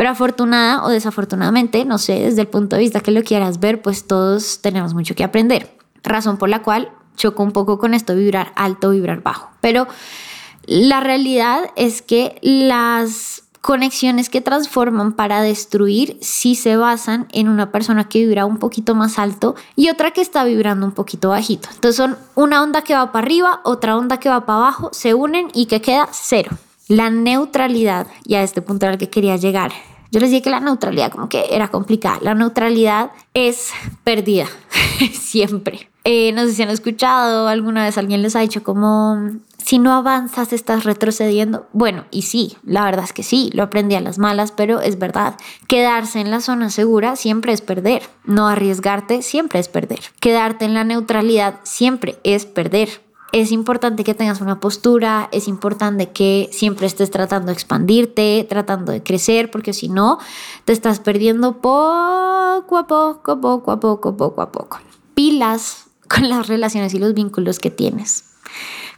Pero 0.01 0.09
afortunada 0.13 0.83
o 0.83 0.89
desafortunadamente, 0.89 1.85
no 1.85 1.99
sé, 1.99 2.13
desde 2.13 2.41
el 2.41 2.47
punto 2.47 2.75
de 2.75 2.81
vista 2.81 3.01
que 3.01 3.11
lo 3.11 3.21
quieras 3.21 3.59
ver, 3.59 3.83
pues 3.83 4.07
todos 4.07 4.57
tenemos 4.59 4.95
mucho 4.95 5.13
que 5.13 5.23
aprender. 5.23 5.77
Razón 6.01 6.37
por 6.37 6.49
la 6.49 6.63
cual 6.63 6.89
choco 7.15 7.43
un 7.43 7.51
poco 7.51 7.77
con 7.77 7.93
esto, 7.93 8.15
vibrar 8.15 8.51
alto, 8.55 8.89
vibrar 8.89 9.21
bajo. 9.21 9.51
Pero 9.61 9.87
la 10.65 11.01
realidad 11.01 11.65
es 11.75 12.01
que 12.01 12.39
las 12.41 13.43
conexiones 13.61 14.31
que 14.31 14.41
transforman 14.41 15.13
para 15.13 15.43
destruir 15.43 16.17
sí 16.19 16.55
se 16.55 16.77
basan 16.77 17.27
en 17.31 17.47
una 17.47 17.71
persona 17.71 18.09
que 18.09 18.25
vibra 18.25 18.47
un 18.47 18.57
poquito 18.57 18.95
más 18.95 19.19
alto 19.19 19.53
y 19.75 19.89
otra 19.89 20.09
que 20.09 20.21
está 20.21 20.43
vibrando 20.43 20.83
un 20.83 20.93
poquito 20.93 21.29
bajito. 21.29 21.69
Entonces 21.75 21.97
son 21.97 22.17
una 22.33 22.63
onda 22.63 22.81
que 22.81 22.95
va 22.95 23.11
para 23.11 23.23
arriba, 23.23 23.61
otra 23.65 23.95
onda 23.95 24.17
que 24.17 24.29
va 24.29 24.47
para 24.47 24.57
abajo, 24.57 24.89
se 24.93 25.13
unen 25.13 25.49
y 25.53 25.67
que 25.67 25.79
queda 25.79 26.09
cero. 26.11 26.57
La 26.87 27.11
neutralidad, 27.11 28.07
y 28.25 28.33
a 28.33 28.41
este 28.41 28.63
punto 28.63 28.87
al 28.87 28.97
que 28.97 29.11
quería 29.11 29.37
llegar, 29.37 29.71
yo 30.11 30.19
les 30.19 30.29
dije 30.29 30.41
que 30.41 30.49
la 30.49 30.59
neutralidad 30.59 31.11
como 31.11 31.29
que 31.29 31.45
era 31.51 31.69
complicada. 31.69 32.19
La 32.21 32.35
neutralidad 32.35 33.11
es 33.33 33.71
perdida, 34.03 34.47
siempre. 35.13 35.89
Eh, 36.03 36.31
no 36.33 36.45
sé 36.45 36.53
si 36.53 36.63
han 36.63 36.69
escuchado, 36.69 37.47
alguna 37.47 37.85
vez 37.85 37.97
alguien 37.97 38.21
les 38.21 38.35
ha 38.35 38.41
dicho 38.41 38.63
como, 38.63 39.31
si 39.63 39.79
no 39.79 39.93
avanzas 39.93 40.51
estás 40.51 40.83
retrocediendo. 40.83 41.67
Bueno, 41.71 42.05
y 42.11 42.23
sí, 42.23 42.57
la 42.65 42.83
verdad 42.83 43.05
es 43.05 43.13
que 43.13 43.23
sí, 43.23 43.51
lo 43.53 43.63
aprendí 43.63 43.95
a 43.95 44.01
las 44.01 44.17
malas, 44.17 44.51
pero 44.51 44.81
es 44.81 44.99
verdad. 44.99 45.35
Quedarse 45.67 46.19
en 46.19 46.29
la 46.29 46.41
zona 46.41 46.69
segura 46.69 47.15
siempre 47.15 47.53
es 47.53 47.61
perder. 47.61 48.03
No 48.25 48.47
arriesgarte 48.47 49.21
siempre 49.21 49.59
es 49.59 49.69
perder. 49.69 49.99
Quedarte 50.19 50.65
en 50.65 50.73
la 50.73 50.83
neutralidad 50.83 51.59
siempre 51.63 52.17
es 52.23 52.45
perder 52.45 52.89
es 53.31 53.51
importante 53.51 54.03
que 54.03 54.13
tengas 54.13 54.41
una 54.41 54.59
postura, 54.59 55.29
es 55.31 55.47
importante 55.47 56.09
que 56.09 56.49
siempre 56.51 56.85
estés 56.85 57.11
tratando 57.11 57.47
de 57.47 57.53
expandirte, 57.53 58.45
tratando 58.49 58.91
de 58.91 59.03
crecer, 59.03 59.49
porque 59.51 59.73
si 59.73 59.87
no, 59.87 60.19
te 60.65 60.73
estás 60.73 60.99
perdiendo 60.99 61.61
poco 61.61 62.77
a 62.77 62.87
poco, 62.87 63.39
poco 63.39 63.71
a 63.71 63.79
poco, 63.79 64.17
poco 64.17 64.41
a 64.41 64.51
poco. 64.51 64.79
Pilas 65.13 65.85
con 66.09 66.29
las 66.29 66.47
relaciones 66.47 66.93
y 66.93 66.99
los 66.99 67.13
vínculos 67.13 67.59
que 67.59 67.71
tienes, 67.71 68.25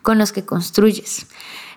con 0.01 0.17
los 0.17 0.31
que 0.31 0.45
construyes, 0.45 1.27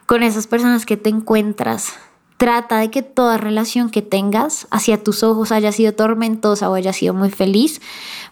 con 0.06 0.22
esas 0.22 0.46
personas 0.46 0.86
que 0.86 0.96
te 0.96 1.10
encuentras 1.10 1.92
Trata 2.36 2.78
de 2.80 2.90
que 2.90 3.02
toda 3.02 3.38
relación 3.38 3.88
que 3.88 4.02
tengas 4.02 4.66
hacia 4.70 5.02
tus 5.02 5.22
ojos 5.22 5.52
haya 5.52 5.72
sido 5.72 5.94
tormentosa 5.94 6.68
o 6.68 6.74
haya 6.74 6.92
sido 6.92 7.14
muy 7.14 7.30
feliz, 7.30 7.80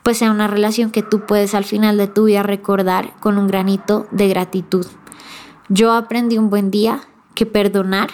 pues 0.03 0.19
sea 0.19 0.31
una 0.31 0.47
relación 0.47 0.91
que 0.91 1.03
tú 1.03 1.25
puedes 1.25 1.55
al 1.55 1.65
final 1.65 1.97
de 1.97 2.07
tu 2.07 2.25
vida 2.25 2.43
recordar 2.43 3.17
con 3.21 3.39
un 3.39 3.47
granito 3.47 4.07
de 4.11 4.29
gratitud. 4.29 4.87
Yo 5.71 5.93
aprendí 5.93 6.37
un 6.37 6.51
buen 6.51 6.71
día 6.71 7.01
que 7.35 7.47
perdonar 7.47 8.11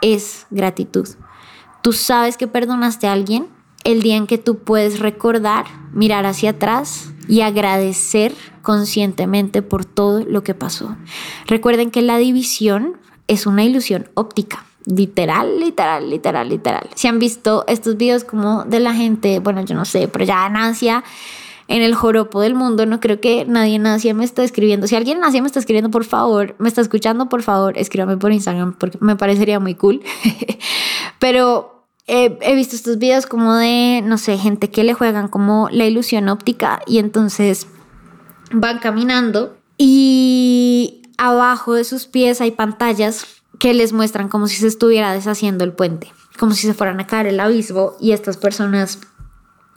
es 0.00 0.46
gratitud. 0.50 1.08
Tú 1.82 1.92
sabes 1.92 2.38
que 2.38 2.46
perdonaste 2.46 3.06
a 3.06 3.12
alguien 3.12 3.48
el 3.84 4.00
día 4.00 4.16
en 4.16 4.26
que 4.26 4.38
tú 4.38 4.60
puedes 4.60 4.98
recordar, 4.98 5.66
mirar 5.92 6.24
hacia 6.24 6.50
atrás 6.50 7.12
y 7.28 7.42
agradecer 7.42 8.34
conscientemente 8.62 9.60
por 9.60 9.84
todo 9.84 10.24
lo 10.24 10.42
que 10.42 10.54
pasó. 10.54 10.96
Recuerden 11.46 11.90
que 11.90 12.00
la 12.00 12.16
división 12.16 12.96
es 13.28 13.46
una 13.46 13.64
ilusión 13.64 14.08
óptica 14.14 14.64
literal, 14.86 15.60
literal, 15.60 16.08
literal, 16.08 16.48
literal. 16.48 16.88
Si 16.94 17.08
han 17.08 17.18
visto 17.18 17.64
estos 17.68 17.96
videos 17.96 18.24
como 18.24 18.64
de 18.64 18.80
la 18.80 18.94
gente, 18.94 19.38
bueno, 19.38 19.64
yo 19.64 19.74
no 19.74 19.84
sé, 19.84 20.08
pero 20.08 20.24
ya 20.24 20.46
en 20.46 20.56
Asia, 20.56 21.04
en 21.68 21.82
el 21.82 21.94
joropo 21.94 22.40
del 22.40 22.54
mundo, 22.54 22.84
no 22.86 23.00
creo 23.00 23.20
que 23.20 23.44
nadie 23.46 23.76
en 23.76 23.86
Asia 23.86 24.12
me 24.14 24.24
está 24.24 24.44
escribiendo. 24.44 24.86
Si 24.86 24.96
alguien 24.96 25.18
en 25.18 25.24
Asia 25.24 25.40
me 25.40 25.46
está 25.46 25.58
escribiendo, 25.58 25.90
por 25.90 26.04
favor, 26.04 26.54
me 26.58 26.68
está 26.68 26.80
escuchando, 26.80 27.28
por 27.28 27.42
favor, 27.42 27.78
escríbame 27.78 28.16
por 28.16 28.32
Instagram 28.32 28.74
porque 28.74 28.98
me 29.00 29.16
parecería 29.16 29.60
muy 29.60 29.74
cool. 29.74 30.02
pero 31.18 31.86
he 32.06 32.54
visto 32.54 32.76
estos 32.76 32.98
videos 32.98 33.24
como 33.26 33.54
de, 33.54 34.02
no 34.04 34.18
sé, 34.18 34.36
gente 34.36 34.68
que 34.68 34.84
le 34.84 34.92
juegan 34.92 35.28
como 35.28 35.68
la 35.70 35.86
ilusión 35.86 36.28
óptica 36.28 36.82
y 36.86 36.98
entonces 36.98 37.66
van 38.52 38.78
caminando 38.78 39.56
y 39.78 41.02
abajo 41.16 41.72
de 41.72 41.84
sus 41.84 42.06
pies 42.06 42.42
hay 42.42 42.50
pantallas 42.50 43.42
que 43.64 43.72
les 43.72 43.94
muestran 43.94 44.28
como 44.28 44.46
si 44.46 44.56
se 44.56 44.66
estuviera 44.66 45.14
deshaciendo 45.14 45.64
el 45.64 45.72
puente, 45.72 46.12
como 46.38 46.52
si 46.52 46.66
se 46.66 46.74
fueran 46.74 47.00
a 47.00 47.06
caer 47.06 47.28
el 47.28 47.40
abismo 47.40 47.94
y 47.98 48.12
estas 48.12 48.36
personas 48.36 48.98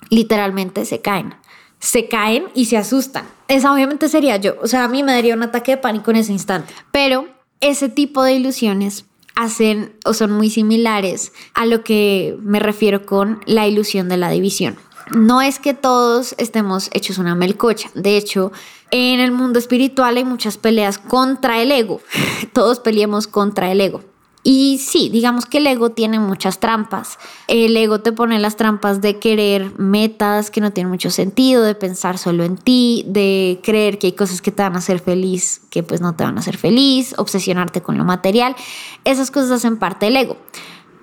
literalmente 0.10 0.84
se 0.84 1.00
caen. 1.00 1.36
Se 1.80 2.10
caen 2.10 2.48
y 2.54 2.66
se 2.66 2.76
asustan. 2.76 3.24
Esa 3.48 3.74
obviamente 3.74 4.10
sería 4.10 4.36
yo. 4.36 4.56
O 4.62 4.68
sea, 4.68 4.84
a 4.84 4.90
mí 4.90 5.04
me 5.04 5.14
daría 5.14 5.36
un 5.36 5.44
ataque 5.44 5.72
de 5.72 5.78
pánico 5.78 6.12
en 6.12 6.18
ese 6.18 6.34
instante. 6.34 6.74
Pero 6.92 7.30
ese 7.62 7.88
tipo 7.88 8.24
de 8.24 8.34
ilusiones 8.34 9.06
hacen 9.36 9.94
o 10.04 10.14
son 10.14 10.34
muy 10.34 10.50
similares 10.50 11.32
a 11.54 11.66
lo 11.66 11.86
que 11.86 12.36
me 12.42 12.60
refiero 12.60 13.06
con 13.06 13.40
la 13.46 13.68
ilusión 13.68 14.10
de 14.10 14.18
la 14.18 14.30
división. 14.30 14.76
No 15.12 15.42
es 15.42 15.60
que 15.60 15.74
todos 15.74 16.36
estemos 16.38 16.90
hechos 16.94 17.18
una 17.18 17.36
melcocha. 17.36 17.90
De 17.94 18.18
hecho, 18.18 18.52
en 18.92 19.20
el 19.20 19.32
mundo 19.32 19.60
espiritual 19.60 20.18
hay 20.18 20.26
muchas 20.26 20.58
peleas 20.58 20.98
contra 20.98 21.62
el 21.62 21.72
ego. 21.72 22.02
Todos 22.54 22.80
peleamos 22.80 23.28
contra 23.28 23.72
el 23.72 23.82
ego. 23.82 24.02
Y 24.50 24.78
sí, 24.78 25.10
digamos 25.10 25.46
que 25.46 25.58
el 25.58 25.68
ego 25.68 25.90
tiene 25.90 26.20
muchas 26.20 26.60
trampas. 26.60 27.20
El 27.50 27.76
ego 27.76 28.00
te 28.00 28.14
pone 28.14 28.40
las 28.40 28.56
trampas 28.56 29.02
de 29.02 29.20
querer 29.20 29.78
metas 29.78 30.52
que 30.52 30.62
no 30.62 30.72
tienen 30.72 30.90
mucho 30.90 31.10
sentido, 31.10 31.64
de 31.64 31.76
pensar 31.76 32.18
solo 32.18 32.46
en 32.46 32.56
ti, 32.56 33.04
de 33.08 33.60
creer 33.62 34.00
que 34.00 34.08
hay 34.08 34.14
cosas 34.14 34.42
que 34.42 34.52
te 34.52 34.64
van 34.64 34.76
a 34.76 34.78
hacer 34.78 35.00
feliz 35.00 35.62
que 35.70 35.84
pues 35.84 36.00
no 36.00 36.16
te 36.16 36.24
van 36.24 36.38
a 36.38 36.40
hacer 36.40 36.56
feliz, 36.56 37.14
obsesionarte 37.18 37.82
con 37.82 37.98
lo 37.98 38.06
material. 38.06 38.56
Esas 39.04 39.32
cosas 39.32 39.52
hacen 39.52 39.76
parte 39.76 40.06
del 40.06 40.16
ego. 40.16 40.38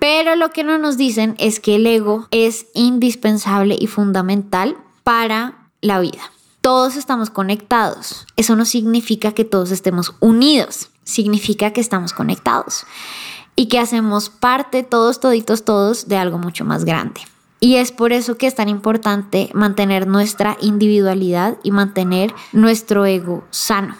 Pero 0.04 0.36
lo 0.36 0.50
que 0.50 0.64
no 0.64 0.76
nos 0.76 0.98
dicen 0.98 1.34
es 1.38 1.60
que 1.60 1.76
el 1.76 1.86
ego 1.86 2.28
es 2.30 2.66
indispensable 2.74 3.74
y 3.80 3.86
fundamental 3.86 4.76
para 5.02 5.70
la 5.80 5.98
vida. 5.98 6.20
Todos 6.60 6.96
estamos 6.96 7.30
conectados. 7.30 8.26
Eso 8.36 8.54
no 8.54 8.66
significa 8.66 9.32
que 9.32 9.46
todos 9.46 9.70
estemos 9.70 10.14
unidos. 10.20 10.90
Significa 11.04 11.70
que 11.70 11.80
estamos 11.80 12.12
conectados 12.12 12.84
y 13.56 13.68
que 13.68 13.78
hacemos 13.78 14.28
parte 14.28 14.82
todos, 14.82 15.20
toditos, 15.20 15.64
todos 15.64 16.06
de 16.06 16.18
algo 16.18 16.36
mucho 16.36 16.66
más 16.66 16.84
grande. 16.84 17.22
Y 17.58 17.76
es 17.76 17.90
por 17.90 18.12
eso 18.12 18.36
que 18.36 18.46
es 18.46 18.54
tan 18.54 18.68
importante 18.68 19.48
mantener 19.54 20.06
nuestra 20.06 20.58
individualidad 20.60 21.56
y 21.62 21.70
mantener 21.70 22.34
nuestro 22.52 23.06
ego 23.06 23.42
sano. 23.48 23.96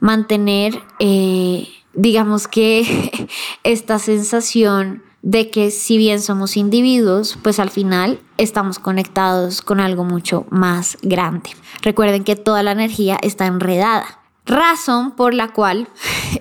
Mantener, 0.00 0.82
eh, 1.00 1.68
digamos 1.92 2.48
que, 2.48 3.28
esta 3.62 3.98
sensación 3.98 5.02
de 5.24 5.50
que 5.50 5.70
si 5.70 5.96
bien 5.96 6.20
somos 6.20 6.54
individuos, 6.58 7.38
pues 7.42 7.58
al 7.58 7.70
final 7.70 8.20
estamos 8.36 8.78
conectados 8.78 9.62
con 9.62 9.80
algo 9.80 10.04
mucho 10.04 10.44
más 10.50 10.98
grande. 11.00 11.48
Recuerden 11.80 12.24
que 12.24 12.36
toda 12.36 12.62
la 12.62 12.72
energía 12.72 13.16
está 13.22 13.46
enredada, 13.46 14.20
razón 14.44 15.12
por 15.12 15.32
la 15.32 15.54
cual 15.54 15.88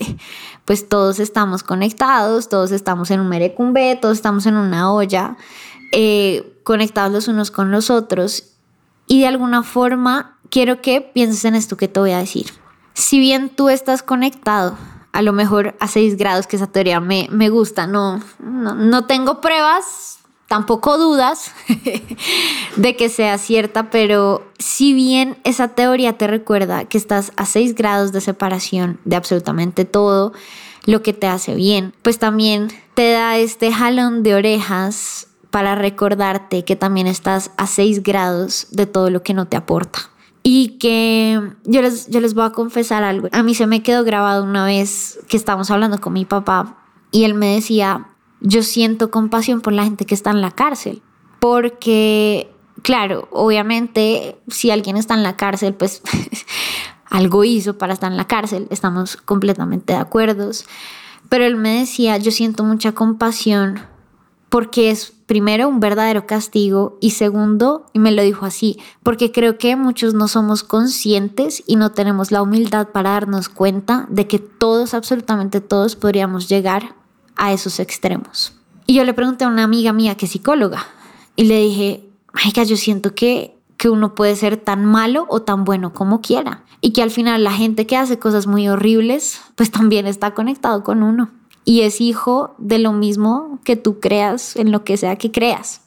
pues 0.65 0.89
todos 0.89 1.21
estamos 1.21 1.63
conectados, 1.63 2.49
todos 2.49 2.71
estamos 2.71 3.09
en 3.09 3.21
un 3.21 3.29
merecumbe, 3.29 3.97
todos 4.01 4.17
estamos 4.17 4.45
en 4.47 4.57
una 4.57 4.91
olla, 4.91 5.37
eh, 5.93 6.59
conectados 6.65 7.13
los 7.13 7.27
unos 7.29 7.51
con 7.51 7.71
los 7.71 7.89
otros. 7.89 8.49
Y 9.07 9.21
de 9.21 9.27
alguna 9.27 9.63
forma 9.63 10.39
quiero 10.49 10.81
que 10.81 10.99
pienses 10.99 11.45
en 11.45 11.55
esto 11.55 11.77
que 11.77 11.87
te 11.87 12.01
voy 12.01 12.11
a 12.11 12.17
decir. 12.17 12.47
Si 12.95 13.17
bien 13.17 13.47
tú 13.47 13.69
estás 13.69 14.03
conectado, 14.03 14.77
a 15.13 15.21
lo 15.21 15.31
mejor 15.31 15.75
a 15.79 15.87
6 15.87 16.17
grados, 16.17 16.47
que 16.47 16.57
esa 16.57 16.67
teoría 16.67 16.99
me, 16.99 17.27
me 17.31 17.49
gusta, 17.49 17.87
no, 17.87 18.19
no, 18.39 18.75
no 18.75 19.05
tengo 19.05 19.39
pruebas, 19.39 20.19
tampoco 20.47 20.97
dudas 20.97 21.51
de 22.75 22.95
que 22.95 23.09
sea 23.09 23.37
cierta, 23.37 23.89
pero 23.89 24.43
si 24.59 24.93
bien 24.93 25.37
esa 25.43 25.69
teoría 25.69 26.17
te 26.17 26.27
recuerda 26.27 26.85
que 26.85 26.97
estás 26.97 27.31
a 27.37 27.45
6 27.45 27.75
grados 27.75 28.11
de 28.11 28.21
separación 28.21 28.99
de 29.05 29.15
absolutamente 29.15 29.85
todo 29.85 30.33
lo 30.85 31.01
que 31.01 31.13
te 31.13 31.27
hace 31.27 31.55
bien, 31.55 31.93
pues 32.01 32.19
también 32.19 32.69
te 32.95 33.11
da 33.11 33.37
este 33.37 33.71
jalón 33.71 34.23
de 34.23 34.35
orejas 34.35 35.27
para 35.49 35.75
recordarte 35.75 36.65
que 36.65 36.75
también 36.75 37.05
estás 37.05 37.51
a 37.57 37.67
6 37.67 38.01
grados 38.01 38.67
de 38.71 38.87
todo 38.87 39.11
lo 39.11 39.21
que 39.21 39.35
no 39.35 39.47
te 39.47 39.57
aporta. 39.57 40.09
Y 40.43 40.77
que 40.77 41.41
yo 41.63 41.81
les, 41.81 42.07
yo 42.09 42.19
les 42.19 42.33
voy 42.33 42.45
a 42.45 42.49
confesar 42.49 43.03
algo. 43.03 43.29
A 43.31 43.43
mí 43.43 43.55
se 43.55 43.65
me 43.65 43.81
quedó 43.81 44.03
grabado 44.03 44.43
una 44.43 44.65
vez 44.65 45.19
que 45.29 45.37
estábamos 45.37 45.71
hablando 45.71 46.01
con 46.01 46.13
mi 46.13 46.25
papá 46.25 46.83
y 47.11 47.23
él 47.23 47.33
me 47.33 47.55
decía, 47.55 48.07
yo 48.41 48.61
siento 48.61 49.09
compasión 49.09 49.61
por 49.61 49.73
la 49.73 49.85
gente 49.85 50.05
que 50.05 50.13
está 50.13 50.31
en 50.31 50.41
la 50.41 50.51
cárcel, 50.51 51.01
porque, 51.39 52.53
claro, 52.81 53.29
obviamente 53.31 54.37
si 54.49 54.69
alguien 54.69 54.97
está 54.97 55.13
en 55.13 55.23
la 55.23 55.37
cárcel, 55.37 55.73
pues 55.73 56.01
algo 57.05 57.43
hizo 57.45 57.77
para 57.77 57.93
estar 57.93 58.11
en 58.11 58.17
la 58.17 58.27
cárcel, 58.27 58.67
estamos 58.69 59.15
completamente 59.15 59.93
de 59.93 59.99
acuerdo, 59.99 60.51
pero 61.29 61.45
él 61.45 61.55
me 61.55 61.79
decía, 61.79 62.17
yo 62.17 62.31
siento 62.31 62.63
mucha 62.63 62.91
compasión 62.91 63.79
porque 64.53 64.91
es 64.91 65.11
primero 65.25 65.67
un 65.67 65.79
verdadero 65.79 66.27
castigo 66.27 66.99
y 67.01 67.09
segundo, 67.09 67.87
y 67.91 67.97
me 67.97 68.11
lo 68.11 68.21
dijo 68.21 68.45
así, 68.45 68.79
porque 69.01 69.31
creo 69.31 69.57
que 69.57 69.75
muchos 69.75 70.13
no 70.13 70.27
somos 70.27 70.61
conscientes 70.61 71.63
y 71.65 71.75
no 71.75 71.91
tenemos 71.91 72.31
la 72.31 72.43
humildad 72.43 72.89
para 72.89 73.13
darnos 73.13 73.49
cuenta 73.49 74.05
de 74.11 74.27
que 74.27 74.37
todos, 74.37 74.93
absolutamente 74.93 75.59
todos, 75.59 75.95
podríamos 75.95 76.49
llegar 76.49 76.93
a 77.35 77.51
esos 77.51 77.79
extremos. 77.79 78.53
Y 78.85 78.93
yo 78.93 79.03
le 79.05 79.15
pregunté 79.15 79.43
a 79.45 79.47
una 79.47 79.63
amiga 79.63 79.91
mía 79.91 80.17
que 80.17 80.27
es 80.27 80.31
psicóloga 80.33 80.85
y 81.35 81.45
le 81.45 81.59
dije, 81.59 82.07
Maika, 82.31 82.61
yo 82.61 82.77
siento 82.77 83.15
que, 83.15 83.57
que 83.77 83.89
uno 83.89 84.13
puede 84.13 84.35
ser 84.35 84.57
tan 84.57 84.85
malo 84.85 85.25
o 85.29 85.41
tan 85.41 85.63
bueno 85.63 85.93
como 85.93 86.21
quiera 86.21 86.63
y 86.79 86.93
que 86.93 87.01
al 87.01 87.09
final 87.09 87.43
la 87.43 87.53
gente 87.53 87.87
que 87.87 87.97
hace 87.97 88.19
cosas 88.19 88.45
muy 88.45 88.69
horribles 88.69 89.41
pues 89.55 89.71
también 89.71 90.05
está 90.05 90.35
conectado 90.35 90.83
con 90.83 91.01
uno 91.01 91.31
y 91.65 91.81
es 91.81 92.01
hijo 92.01 92.55
de 92.57 92.79
lo 92.79 92.91
mismo 92.93 93.59
que 93.63 93.75
tú 93.75 93.99
creas 93.99 94.55
en 94.55 94.71
lo 94.71 94.83
que 94.83 94.97
sea 94.97 95.15
que 95.15 95.31
creas. 95.31 95.81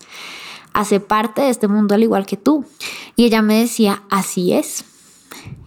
Hace 0.72 1.00
parte 1.00 1.42
de 1.42 1.50
este 1.50 1.68
mundo 1.68 1.94
al 1.94 2.02
igual 2.02 2.26
que 2.26 2.36
tú. 2.36 2.64
Y 3.16 3.24
ella 3.24 3.42
me 3.42 3.60
decía, 3.60 4.02
así 4.10 4.52
es. 4.52 4.84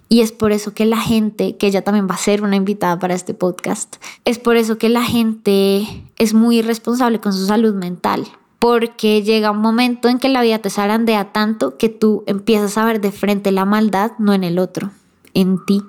Y 0.08 0.22
es 0.22 0.32
por 0.32 0.52
eso 0.52 0.74
que 0.74 0.86
la 0.86 0.98
gente, 0.98 1.56
que 1.58 1.68
ella 1.68 1.84
también 1.84 2.08
va 2.10 2.16
a 2.16 2.20
ser 2.20 2.42
una 2.42 2.56
invitada 2.56 2.98
para 2.98 3.14
este 3.14 3.36
podcast, 3.36 3.98
es 4.26 4.40
por 4.40 4.58
eso 4.58 4.80
que 4.80 4.90
la 4.90 5.04
gente 5.04 5.88
es 6.18 6.34
muy 6.34 6.58
irresponsable 6.60 7.20
con 7.20 7.34
su 7.34 7.46
salud 7.46 7.76
mental. 7.76 8.28
Porque 8.58 9.24
llega 9.24 9.52
un 9.52 9.62
momento 9.62 10.10
en 10.10 10.20
que 10.20 10.28
la 10.28 10.42
vida 10.42 10.60
te 10.60 10.70
zarandea 10.70 11.32
tanto 11.32 11.78
que 11.78 11.90
tú 11.90 12.24
empiezas 12.28 12.78
a 12.78 12.86
ver 12.86 13.00
de 13.00 13.12
frente 13.12 13.52
la 13.52 13.66
maldad, 13.66 14.12
no 14.18 14.34
en 14.34 14.44
el 14.44 14.60
otro, 14.60 14.92
en 15.34 15.64
ti. 15.66 15.82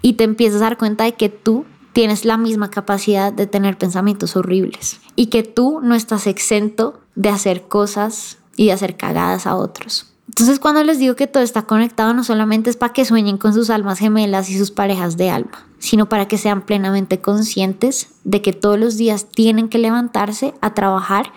Y 0.00 0.14
te 0.14 0.24
empiezas 0.24 0.60
a 0.62 0.64
dar 0.64 0.78
cuenta 0.78 1.04
de 1.04 1.12
que 1.12 1.28
tú 1.28 1.64
tienes 1.92 2.24
la 2.24 2.36
misma 2.36 2.70
capacidad 2.70 3.32
de 3.32 3.46
tener 3.46 3.78
pensamientos 3.78 4.36
horribles 4.36 5.00
y 5.16 5.26
que 5.26 5.42
tú 5.42 5.80
no 5.82 5.94
estás 5.94 6.26
exento 6.26 7.00
de 7.14 7.28
hacer 7.28 7.62
cosas 7.62 8.38
y 8.56 8.66
de 8.66 8.72
hacer 8.72 8.96
cagadas 8.96 9.46
a 9.46 9.56
otros. 9.56 10.12
Entonces 10.28 10.58
cuando 10.58 10.82
les 10.82 10.98
digo 10.98 11.14
que 11.14 11.26
todo 11.26 11.42
está 11.42 11.62
conectado 11.62 12.14
no 12.14 12.24
solamente 12.24 12.70
es 12.70 12.76
para 12.76 12.92
que 12.92 13.04
sueñen 13.04 13.36
con 13.36 13.52
sus 13.52 13.68
almas 13.68 13.98
gemelas 13.98 14.48
y 14.48 14.56
sus 14.56 14.70
parejas 14.70 15.16
de 15.16 15.30
alma, 15.30 15.66
sino 15.78 16.08
para 16.08 16.26
que 16.26 16.38
sean 16.38 16.62
plenamente 16.62 17.20
conscientes 17.20 18.08
de 18.24 18.40
que 18.40 18.52
todos 18.52 18.78
los 18.78 18.96
días 18.96 19.26
tienen 19.28 19.68
que 19.68 19.78
levantarse 19.78 20.54
a 20.60 20.74
trabajar 20.74 21.32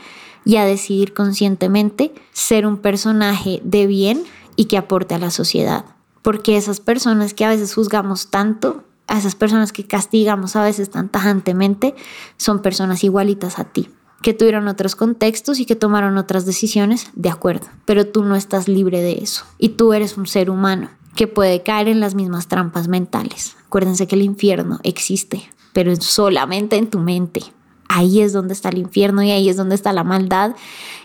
y 0.45 0.57
a 0.57 0.65
decidir 0.65 1.13
conscientemente 1.13 2.13
ser 2.31 2.65
un 2.65 2.77
personaje 2.77 3.59
de 3.63 3.87
bien 3.87 4.23
y 4.55 4.65
que 4.65 4.77
aporte 4.77 5.15
a 5.15 5.19
la 5.19 5.31
sociedad. 5.31 5.85
Porque 6.21 6.55
esas 6.55 6.79
personas 6.79 7.33
que 7.33 7.43
a 7.43 7.49
veces 7.49 7.73
juzgamos 7.73 8.29
tanto, 8.29 8.83
a 9.07 9.17
esas 9.17 9.35
personas 9.35 9.71
que 9.71 9.85
castigamos 9.85 10.55
a 10.55 10.63
veces 10.63 10.89
tan 10.89 11.09
tajantemente, 11.09 11.95
son 12.37 12.61
personas 12.61 13.03
igualitas 13.03 13.59
a 13.59 13.65
ti 13.65 13.89
que 14.25 14.33
tuvieron 14.33 14.67
otros 14.67 14.95
contextos 14.95 15.59
y 15.59 15.67
que 15.67 15.75
tomaron 15.75 16.17
otras 16.17 16.47
decisiones, 16.47 17.11
de 17.13 17.29
acuerdo, 17.29 17.67
pero 17.85 18.07
tú 18.07 18.23
no 18.23 18.35
estás 18.35 18.67
libre 18.67 18.99
de 18.99 19.19
eso 19.21 19.45
y 19.59 19.69
tú 19.69 19.93
eres 19.93 20.17
un 20.17 20.25
ser 20.25 20.49
humano 20.49 20.89
que 21.15 21.27
puede 21.27 21.61
caer 21.61 21.89
en 21.89 21.99
las 21.99 22.15
mismas 22.15 22.47
trampas 22.47 22.87
mentales. 22.87 23.55
Acuérdense 23.67 24.07
que 24.07 24.15
el 24.15 24.23
infierno 24.23 24.79
existe, 24.81 25.47
pero 25.73 25.95
solamente 25.97 26.75
en 26.75 26.89
tu 26.89 26.97
mente. 26.97 27.43
Ahí 27.87 28.21
es 28.21 28.33
donde 28.33 28.53
está 28.53 28.69
el 28.69 28.79
infierno 28.79 29.21
y 29.21 29.29
ahí 29.29 29.47
es 29.47 29.57
donde 29.57 29.75
está 29.75 29.93
la 29.93 30.03
maldad 30.03 30.55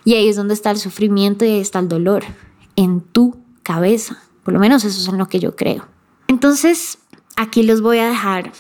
y 0.05 0.15
ahí 0.15 0.29
es 0.29 0.37
donde 0.37 0.55
está 0.55 0.71
el 0.71 0.79
sufrimiento 0.79 1.45
y 1.45 1.49
ahí 1.49 1.61
está 1.61 1.79
el 1.79 1.89
dolor, 1.89 2.25
en 2.75 3.03
tu 3.03 3.37
cabeza. 3.63 4.17
Por 4.45 4.55
lo 4.55 4.61
menos 4.61 4.85
eso 4.85 4.99
es 4.99 5.09
en 5.09 5.19
lo 5.19 5.29
que 5.29 5.41
yo 5.41 5.55
creo. 5.57 5.87
Entonces, 6.27 7.00
aquí 7.37 7.63
los 7.63 7.81
voy 7.81 7.99
a 7.99 8.09
dejar 8.09 8.53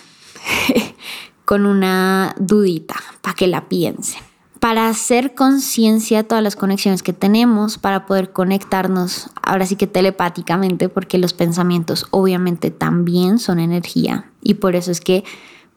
con 1.45 1.67
una 1.67 2.35
dudita 2.39 2.97
para 3.21 3.35
que 3.35 3.47
la 3.47 3.69
piensen. 3.69 4.23
Para 4.61 4.89
hacer 4.89 5.35
conciencia 5.35 6.19
de 6.19 6.25
todas 6.25 6.45
las 6.45 6.55
conexiones 6.55 7.03
que 7.03 7.15
tenemos, 7.15 7.79
para 7.79 8.05
poder 8.05 8.33
conectarnos 8.33 9.31
ahora 9.43 9.65
sí 9.65 9.77
que 9.77 9.87
telepáticamente, 9.87 10.91
porque 10.91 11.17
los 11.17 11.33
pensamientos 11.33 12.07
obviamente 12.11 12.71
también 12.71 13.39
son 13.39 13.59
energía 13.59 14.31
y 14.43 14.55
por 14.55 14.77
eso 14.77 14.91
es 14.91 15.01
que 15.01 15.25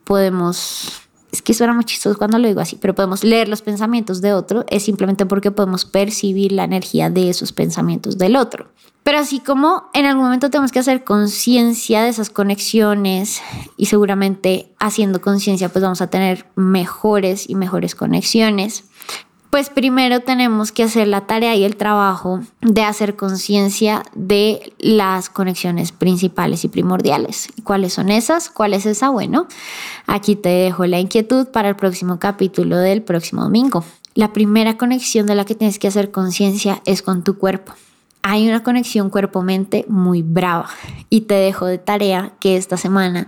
podemos, 0.04 1.03
es 1.34 1.42
que 1.42 1.52
suena 1.52 1.72
muy 1.74 1.84
chistoso 1.84 2.16
cuando 2.16 2.38
lo 2.38 2.46
digo 2.46 2.60
así, 2.60 2.78
pero 2.80 2.94
podemos 2.94 3.24
leer 3.24 3.48
los 3.48 3.60
pensamientos 3.60 4.20
de 4.20 4.32
otro, 4.32 4.64
es 4.68 4.84
simplemente 4.84 5.26
porque 5.26 5.50
podemos 5.50 5.84
percibir 5.84 6.52
la 6.52 6.62
energía 6.62 7.10
de 7.10 7.28
esos 7.28 7.52
pensamientos 7.52 8.18
del 8.18 8.36
otro. 8.36 8.68
Pero 9.02 9.18
así 9.18 9.40
como 9.40 9.90
en 9.94 10.06
algún 10.06 10.24
momento 10.24 10.48
tenemos 10.48 10.70
que 10.70 10.78
hacer 10.78 11.02
conciencia 11.02 12.04
de 12.04 12.08
esas 12.08 12.30
conexiones 12.30 13.42
y 13.76 13.86
seguramente 13.86 14.72
haciendo 14.78 15.20
conciencia 15.20 15.68
pues 15.68 15.82
vamos 15.82 16.00
a 16.00 16.06
tener 16.06 16.46
mejores 16.54 17.50
y 17.50 17.56
mejores 17.56 17.96
conexiones, 17.96 18.84
pues 19.54 19.70
primero 19.70 20.18
tenemos 20.18 20.72
que 20.72 20.82
hacer 20.82 21.06
la 21.06 21.28
tarea 21.28 21.54
y 21.54 21.62
el 21.62 21.76
trabajo 21.76 22.40
de 22.60 22.82
hacer 22.82 23.14
conciencia 23.14 24.02
de 24.12 24.72
las 24.80 25.28
conexiones 25.28 25.92
principales 25.92 26.64
y 26.64 26.68
primordiales. 26.68 27.46
¿Cuáles 27.62 27.92
son 27.92 28.10
esas? 28.10 28.50
¿Cuál 28.50 28.74
es 28.74 28.84
esa? 28.84 29.10
Bueno, 29.10 29.46
aquí 30.08 30.34
te 30.34 30.48
dejo 30.48 30.86
la 30.86 30.98
inquietud 30.98 31.46
para 31.52 31.68
el 31.68 31.76
próximo 31.76 32.18
capítulo 32.18 32.78
del 32.78 33.02
próximo 33.02 33.42
domingo. 33.42 33.84
La 34.16 34.32
primera 34.32 34.76
conexión 34.76 35.28
de 35.28 35.36
la 35.36 35.44
que 35.44 35.54
tienes 35.54 35.78
que 35.78 35.86
hacer 35.86 36.10
conciencia 36.10 36.82
es 36.84 37.00
con 37.02 37.22
tu 37.22 37.38
cuerpo 37.38 37.74
hay 38.26 38.48
una 38.48 38.62
conexión 38.62 39.10
cuerpo-mente 39.10 39.84
muy 39.86 40.22
brava 40.22 40.70
y 41.10 41.22
te 41.22 41.34
dejo 41.34 41.66
de 41.66 41.76
tarea 41.76 42.32
que 42.40 42.56
esta 42.56 42.78
semana 42.78 43.26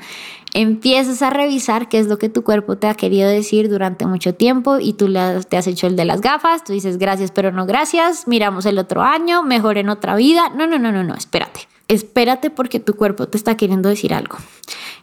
empieces 0.56 1.20
a 1.20 1.28
revisar 1.28 1.88
qué 1.90 1.98
es 1.98 2.06
lo 2.06 2.18
que 2.18 2.30
tu 2.30 2.42
cuerpo 2.42 2.78
te 2.78 2.86
ha 2.86 2.94
querido 2.94 3.28
decir 3.28 3.68
durante 3.68 4.06
mucho 4.06 4.34
tiempo 4.34 4.78
y 4.78 4.94
tú 4.94 5.12
te 5.48 5.56
has 5.58 5.66
hecho 5.66 5.86
el 5.86 5.96
de 5.96 6.06
las 6.06 6.22
gafas, 6.22 6.64
tú 6.64 6.72
dices 6.72 6.96
gracias 6.96 7.30
pero 7.30 7.52
no 7.52 7.66
gracias, 7.66 8.26
miramos 8.26 8.64
el 8.64 8.78
otro 8.78 9.02
año, 9.02 9.42
mejor 9.42 9.76
en 9.76 9.90
otra 9.90 10.16
vida. 10.16 10.48
No, 10.56 10.66
no, 10.66 10.78
no, 10.78 10.92
no, 10.92 11.04
no, 11.04 11.14
espérate. 11.14 11.68
Espérate 11.88 12.48
porque 12.50 12.80
tu 12.80 12.94
cuerpo 12.94 13.28
te 13.28 13.36
está 13.36 13.56
queriendo 13.56 13.90
decir 13.90 14.14
algo. 14.14 14.38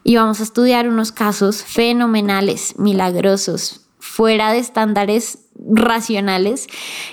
Y 0.04 0.16
vamos 0.16 0.39
a 0.39 0.44
estudiar 0.44 0.89
unos 0.89 1.12
casos 1.12 1.63
fenomenales, 1.63 2.78
milagrosos, 2.80 3.82
fuera 4.00 4.52
de 4.52 4.58
estándares 4.58 5.38
racionales 5.56 6.68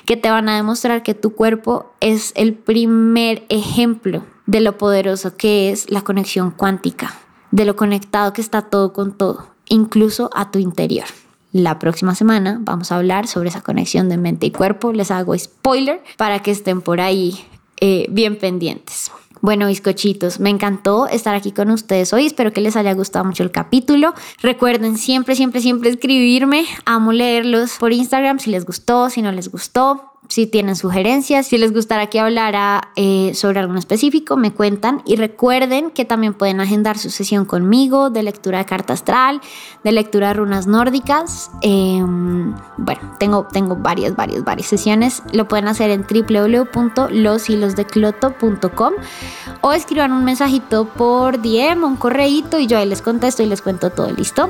que 0.07 0.17
te 0.17 0.31
van 0.31 0.49
a 0.49 0.57
demostrar 0.57 1.03
que 1.03 1.15
tu 1.15 1.35
cuerpo 1.35 1.93
es 2.01 2.33
el 2.35 2.55
primer 2.55 3.45
ejemplo 3.51 4.25
de 4.47 4.61
lo 4.61 4.79
poderoso 4.79 5.37
que 5.37 5.71
es 5.71 5.91
la 5.91 6.01
conexión 6.01 6.51
cuántica, 6.51 7.15
de 7.51 7.65
lo 7.65 7.77
conectado 7.77 8.33
que 8.33 8.41
está 8.41 8.63
todo 8.63 8.93
con 8.93 9.13
todo, 9.13 9.47
incluso 9.69 10.31
a 10.35 10.51
tu 10.51 10.59
interior. 10.59 11.07
La 11.53 11.79
próxima 11.79 12.15
semana 12.15 12.59
vamos 12.61 12.93
a 12.93 12.97
hablar 12.97 13.27
sobre 13.27 13.49
esa 13.49 13.61
conexión 13.61 14.09
de 14.09 14.17
mente 14.17 14.47
y 14.47 14.51
cuerpo. 14.53 14.93
Les 14.93 15.11
hago 15.11 15.37
spoiler 15.37 16.01
para 16.17 16.41
que 16.41 16.53
estén 16.53 16.81
por 16.81 17.01
ahí 17.01 17.45
eh, 17.81 18.07
bien 18.09 18.39
pendientes. 18.39 19.11
Bueno, 19.41 19.67
bizcochitos, 19.67 20.39
me 20.39 20.51
encantó 20.51 21.09
estar 21.09 21.35
aquí 21.35 21.51
con 21.51 21.71
ustedes 21.71 22.13
hoy. 22.13 22.27
Espero 22.27 22.53
que 22.53 22.61
les 22.61 22.77
haya 22.77 22.93
gustado 22.93 23.25
mucho 23.25 23.43
el 23.43 23.51
capítulo. 23.51 24.15
Recuerden 24.43 24.97
siempre, 24.99 25.35
siempre, 25.35 25.61
siempre 25.61 25.91
escribirme. 25.91 26.67
Amo 26.85 27.13
leerlos 27.13 27.79
por 27.79 27.93
Instagram 27.93 28.39
si 28.39 28.51
les 28.51 28.65
gustó, 28.67 29.09
si 29.11 29.23
no 29.23 29.33
les 29.33 29.51
gustó 29.51 30.10
si 30.31 30.47
tienen 30.47 30.77
sugerencias, 30.77 31.49
si 31.49 31.59
les 31.59 31.73
gustará 31.73 32.07
que 32.07 32.21
hablara 32.21 32.93
eh, 32.95 33.33
sobre 33.35 33.59
algo 33.59 33.75
específico, 33.75 34.37
me 34.37 34.53
cuentan. 34.53 35.03
Y 35.05 35.17
recuerden 35.17 35.91
que 35.91 36.05
también 36.05 36.35
pueden 36.35 36.61
agendar 36.61 36.99
su 36.99 37.11
sesión 37.11 37.45
conmigo 37.45 38.11
de 38.11 38.23
lectura 38.23 38.59
de 38.59 38.65
carta 38.65 38.93
astral, 38.93 39.41
de 39.83 39.91
lectura 39.91 40.29
de 40.29 40.35
runas 40.35 40.69
nórdicas. 40.69 41.51
Em, 41.63 42.55
bueno, 42.77 43.01
tengo, 43.19 43.49
tengo 43.53 43.75
varias, 43.75 44.15
varias, 44.15 44.45
varias 44.45 44.69
sesiones. 44.69 45.25
Lo 45.33 45.49
pueden 45.49 45.67
hacer 45.67 45.91
en 45.91 46.07
www.loshilosdecloto.com 46.09 48.93
o 49.63 49.73
escriban 49.73 50.13
un 50.13 50.25
mensajito 50.25 50.85
por 50.85 51.43
DM 51.43 51.83
un 51.83 51.97
correíto 51.97 52.61
y 52.61 52.69
yo 52.69 52.79
ahí 52.79 52.87
les 52.87 53.03
contesto 53.03 53.43
y 53.43 53.47
les 53.47 53.63
cuento 53.63 53.91
todo 53.91 54.13
listo. 54.13 54.49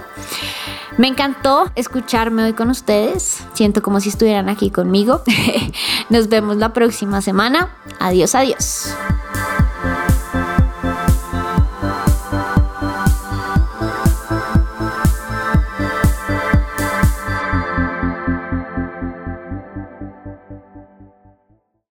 Me 0.99 1.09
encantó 1.09 1.73
escucharme 1.77 2.45
hoy 2.45 2.53
con 2.53 2.69
ustedes. 2.69 3.43
Siento 3.55 3.81
como 3.81 4.01
si 4.01 4.11
estuvieran 4.11 4.51
aquí 4.51 4.71
conmigo. 4.71 5.23
Nos 6.09 6.29
vemos 6.29 6.57
la 6.57 6.73
próxima 6.73 7.21
semana. 7.21 7.71
Adiós, 7.99 8.35
adiós. 8.35 8.95